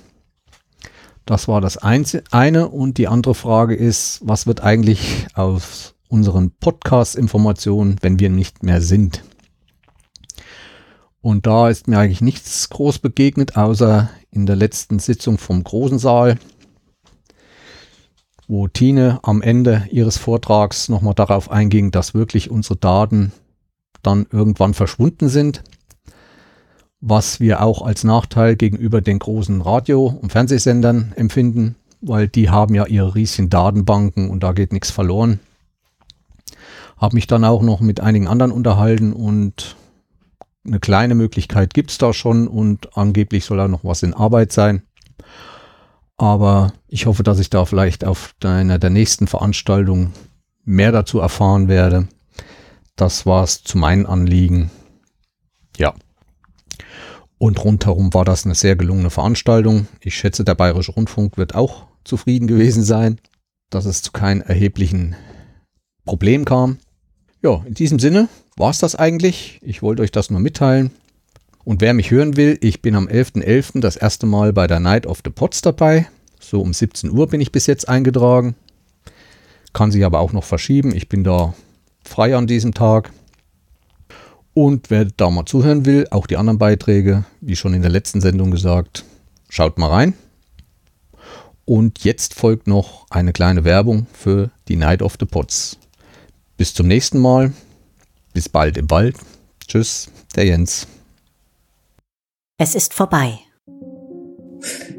Das 1.24 1.48
war 1.48 1.60
das 1.60 1.78
eine. 1.78 2.68
Und 2.68 2.98
die 2.98 3.08
andere 3.08 3.34
Frage 3.34 3.74
ist, 3.74 4.20
was 4.22 4.46
wird 4.46 4.62
eigentlich 4.62 5.26
aus 5.34 5.94
unseren 6.08 6.52
Podcast-Informationen, 6.52 7.96
wenn 8.00 8.20
wir 8.20 8.30
nicht 8.30 8.62
mehr 8.62 8.80
sind? 8.80 9.24
Und 11.28 11.44
da 11.44 11.68
ist 11.68 11.88
mir 11.88 11.98
eigentlich 11.98 12.22
nichts 12.22 12.70
groß 12.70 13.00
begegnet, 13.00 13.54
außer 13.54 14.08
in 14.30 14.46
der 14.46 14.56
letzten 14.56 14.98
Sitzung 14.98 15.36
vom 15.36 15.62
großen 15.62 15.98
Saal, 15.98 16.38
wo 18.46 18.66
Tine 18.66 19.20
am 19.24 19.42
Ende 19.42 19.86
ihres 19.90 20.16
Vortrags 20.16 20.88
nochmal 20.88 21.12
darauf 21.12 21.50
einging, 21.50 21.90
dass 21.90 22.14
wirklich 22.14 22.50
unsere 22.50 22.76
Daten 22.76 23.32
dann 24.02 24.24
irgendwann 24.32 24.72
verschwunden 24.72 25.28
sind, 25.28 25.62
was 27.02 27.40
wir 27.40 27.60
auch 27.60 27.82
als 27.82 28.04
Nachteil 28.04 28.56
gegenüber 28.56 29.02
den 29.02 29.18
großen 29.18 29.60
Radio- 29.60 30.06
und 30.06 30.32
Fernsehsendern 30.32 31.12
empfinden, 31.14 31.76
weil 32.00 32.26
die 32.26 32.48
haben 32.48 32.74
ja 32.74 32.86
ihre 32.86 33.14
riesigen 33.14 33.50
Datenbanken 33.50 34.30
und 34.30 34.42
da 34.42 34.52
geht 34.52 34.72
nichts 34.72 34.90
verloren. 34.90 35.40
Habe 36.96 37.16
mich 37.16 37.26
dann 37.26 37.44
auch 37.44 37.60
noch 37.60 37.82
mit 37.82 38.00
einigen 38.00 38.28
anderen 38.28 38.50
unterhalten 38.50 39.12
und 39.12 39.76
eine 40.68 40.80
kleine 40.80 41.14
Möglichkeit 41.14 41.74
gibt 41.74 41.90
es 41.90 41.98
da 41.98 42.12
schon 42.12 42.46
und 42.48 42.96
angeblich 42.96 43.44
soll 43.44 43.58
da 43.58 43.68
noch 43.68 43.84
was 43.84 44.02
in 44.02 44.14
Arbeit 44.14 44.52
sein. 44.52 44.82
Aber 46.16 46.72
ich 46.88 47.06
hoffe, 47.06 47.22
dass 47.22 47.38
ich 47.38 47.50
da 47.50 47.64
vielleicht 47.64 48.04
auf 48.04 48.34
einer 48.42 48.78
der 48.78 48.90
nächsten 48.90 49.26
Veranstaltungen 49.26 50.12
mehr 50.64 50.92
dazu 50.92 51.20
erfahren 51.20 51.68
werde. 51.68 52.08
Das 52.96 53.24
war 53.24 53.44
es 53.44 53.62
zu 53.62 53.78
meinen 53.78 54.06
Anliegen. 54.06 54.70
Ja. 55.76 55.94
Und 57.38 57.64
rundherum 57.64 58.12
war 58.14 58.24
das 58.24 58.44
eine 58.44 58.56
sehr 58.56 58.74
gelungene 58.74 59.10
Veranstaltung. 59.10 59.86
Ich 60.00 60.16
schätze, 60.16 60.44
der 60.44 60.56
Bayerische 60.56 60.92
Rundfunk 60.92 61.36
wird 61.36 61.54
auch 61.54 61.86
zufrieden 62.02 62.48
gewesen 62.48 62.82
sein, 62.82 63.20
dass 63.70 63.84
es 63.84 64.02
zu 64.02 64.10
keinem 64.10 64.42
erheblichen 64.42 65.14
Problem 66.04 66.44
kam. 66.44 66.78
Ja, 67.42 67.62
in 67.66 67.74
diesem 67.74 67.98
Sinne 67.98 68.28
war 68.56 68.70
es 68.70 68.78
das 68.78 68.96
eigentlich. 68.96 69.60
Ich 69.62 69.82
wollte 69.82 70.02
euch 70.02 70.10
das 70.10 70.30
nur 70.30 70.40
mitteilen. 70.40 70.90
Und 71.64 71.80
wer 71.80 71.94
mich 71.94 72.10
hören 72.10 72.36
will, 72.36 72.58
ich 72.60 72.82
bin 72.82 72.96
am 72.96 73.06
11.11. 73.06 73.44
.11. 73.44 73.80
das 73.80 73.96
erste 73.96 74.26
Mal 74.26 74.52
bei 74.52 74.66
der 74.66 74.80
Night 74.80 75.06
of 75.06 75.20
the 75.24 75.30
Pots 75.30 75.62
dabei. 75.62 76.08
So 76.40 76.60
um 76.60 76.72
17 76.72 77.10
Uhr 77.10 77.28
bin 77.28 77.40
ich 77.40 77.52
bis 77.52 77.66
jetzt 77.66 77.88
eingetragen. 77.88 78.54
Kann 79.72 79.92
sich 79.92 80.04
aber 80.04 80.20
auch 80.20 80.32
noch 80.32 80.44
verschieben. 80.44 80.94
Ich 80.94 81.08
bin 81.08 81.24
da 81.24 81.54
frei 82.02 82.34
an 82.34 82.46
diesem 82.46 82.74
Tag. 82.74 83.12
Und 84.54 84.90
wer 84.90 85.04
da 85.04 85.30
mal 85.30 85.44
zuhören 85.44 85.86
will, 85.86 86.08
auch 86.10 86.26
die 86.26 86.36
anderen 86.36 86.58
Beiträge, 86.58 87.24
wie 87.40 87.54
schon 87.54 87.74
in 87.74 87.82
der 87.82 87.90
letzten 87.90 88.20
Sendung 88.20 88.50
gesagt, 88.50 89.04
schaut 89.48 89.78
mal 89.78 89.90
rein. 89.90 90.14
Und 91.64 92.02
jetzt 92.02 92.34
folgt 92.34 92.66
noch 92.66 93.06
eine 93.10 93.32
kleine 93.32 93.62
Werbung 93.62 94.06
für 94.12 94.50
die 94.66 94.76
Night 94.76 95.02
of 95.02 95.16
the 95.20 95.26
Pots. 95.26 95.78
Bis 96.58 96.74
zum 96.74 96.88
nächsten 96.88 97.20
Mal. 97.20 97.52
Bis 98.34 98.48
bald 98.48 98.76
im 98.76 98.90
Wald. 98.90 99.14
Tschüss, 99.66 100.10
der 100.34 100.46
Jens. 100.46 100.88
Es 102.58 102.74
ist 102.74 102.92
vorbei. 102.92 103.38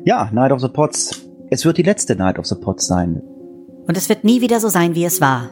Ja, 0.05 0.29
Night 0.31 0.53
of 0.53 0.61
the 0.61 0.69
Pots. 0.69 1.21
Es 1.49 1.65
wird 1.65 1.77
die 1.77 1.83
letzte 1.83 2.15
Night 2.15 2.39
of 2.39 2.45
the 2.45 2.55
Pots 2.55 2.87
sein. 2.87 3.21
Und 3.85 3.97
es 3.97 4.07
wird 4.07 4.23
nie 4.23 4.39
wieder 4.39 4.61
so 4.61 4.69
sein, 4.69 4.95
wie 4.95 5.03
es 5.03 5.19
war. 5.19 5.49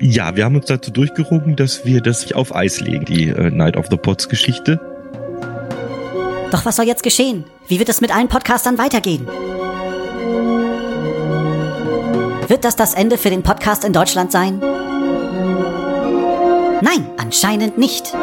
Ja, 0.00 0.34
wir 0.34 0.44
haben 0.44 0.56
uns 0.56 0.66
dazu 0.66 0.90
durchgerungen, 0.90 1.54
dass 1.54 1.84
wir 1.84 2.00
das 2.00 2.32
auf 2.32 2.52
Eis 2.52 2.80
legen, 2.80 3.04
die 3.04 3.28
äh, 3.28 3.50
Night 3.50 3.76
of 3.76 3.86
the 3.90 3.96
Pots 3.96 4.28
Geschichte. 4.28 4.80
Doch 6.50 6.64
was 6.64 6.74
soll 6.74 6.86
jetzt 6.86 7.04
geschehen? 7.04 7.44
Wie 7.68 7.78
wird 7.78 7.90
es 7.90 8.00
mit 8.00 8.12
allen 8.12 8.26
Podcastern 8.26 8.76
weitergehen? 8.76 9.28
Wird 12.48 12.64
das 12.64 12.74
das 12.74 12.94
Ende 12.94 13.18
für 13.18 13.30
den 13.30 13.44
Podcast 13.44 13.84
in 13.84 13.92
Deutschland 13.92 14.32
sein? 14.32 14.60
Nein, 16.82 17.06
anscheinend 17.18 17.78
nicht. 17.78 18.14
Am 18.14 18.20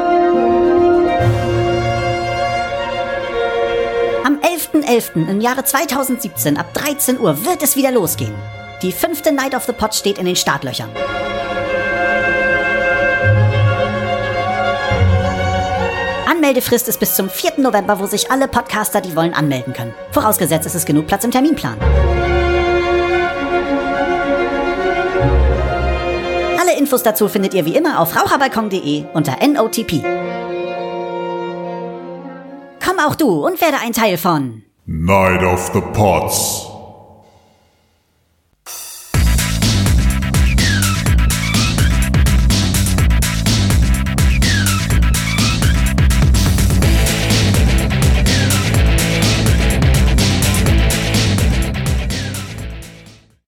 11.11. 4.39 4.83
.11. 4.83 5.29
im 5.29 5.41
Jahre 5.41 5.63
2017 5.63 6.57
ab 6.57 6.73
13 6.73 7.19
Uhr 7.19 7.45
wird 7.45 7.61
es 7.61 7.75
wieder 7.75 7.91
losgehen. 7.91 8.33
Die 8.81 8.91
fünfte 8.91 9.31
Night 9.31 9.55
of 9.55 9.65
the 9.65 9.73
Pot 9.73 9.93
steht 9.93 10.17
in 10.17 10.25
den 10.25 10.35
Startlöchern. 10.35 10.89
Anmeldefrist 16.29 16.87
ist 16.87 16.99
bis 16.99 17.15
zum 17.15 17.29
4. 17.29 17.53
November, 17.57 17.99
wo 17.99 18.05
sich 18.05 18.31
alle 18.31 18.47
Podcaster, 18.47 19.01
die 19.01 19.15
wollen, 19.15 19.33
anmelden 19.33 19.73
können. 19.73 19.93
Vorausgesetzt, 20.11 20.65
es 20.65 20.75
ist 20.75 20.85
genug 20.85 21.07
Platz 21.07 21.23
im 21.23 21.31
Terminplan. 21.31 21.77
Infos 26.77 27.03
dazu 27.03 27.27
findet 27.27 27.53
ihr 27.53 27.65
wie 27.65 27.75
immer 27.75 27.99
auf 27.99 28.15
raucherbalkon.de 28.15 29.05
unter 29.13 29.35
NOTP. 29.45 30.03
Komm 32.85 32.99
auch 32.99 33.15
du 33.15 33.45
und 33.45 33.59
werde 33.61 33.77
ein 33.83 33.93
Teil 33.93 34.17
von 34.17 34.63
Night 34.85 35.43
of 35.43 35.71
the 35.73 35.81
Pots. 35.93 36.66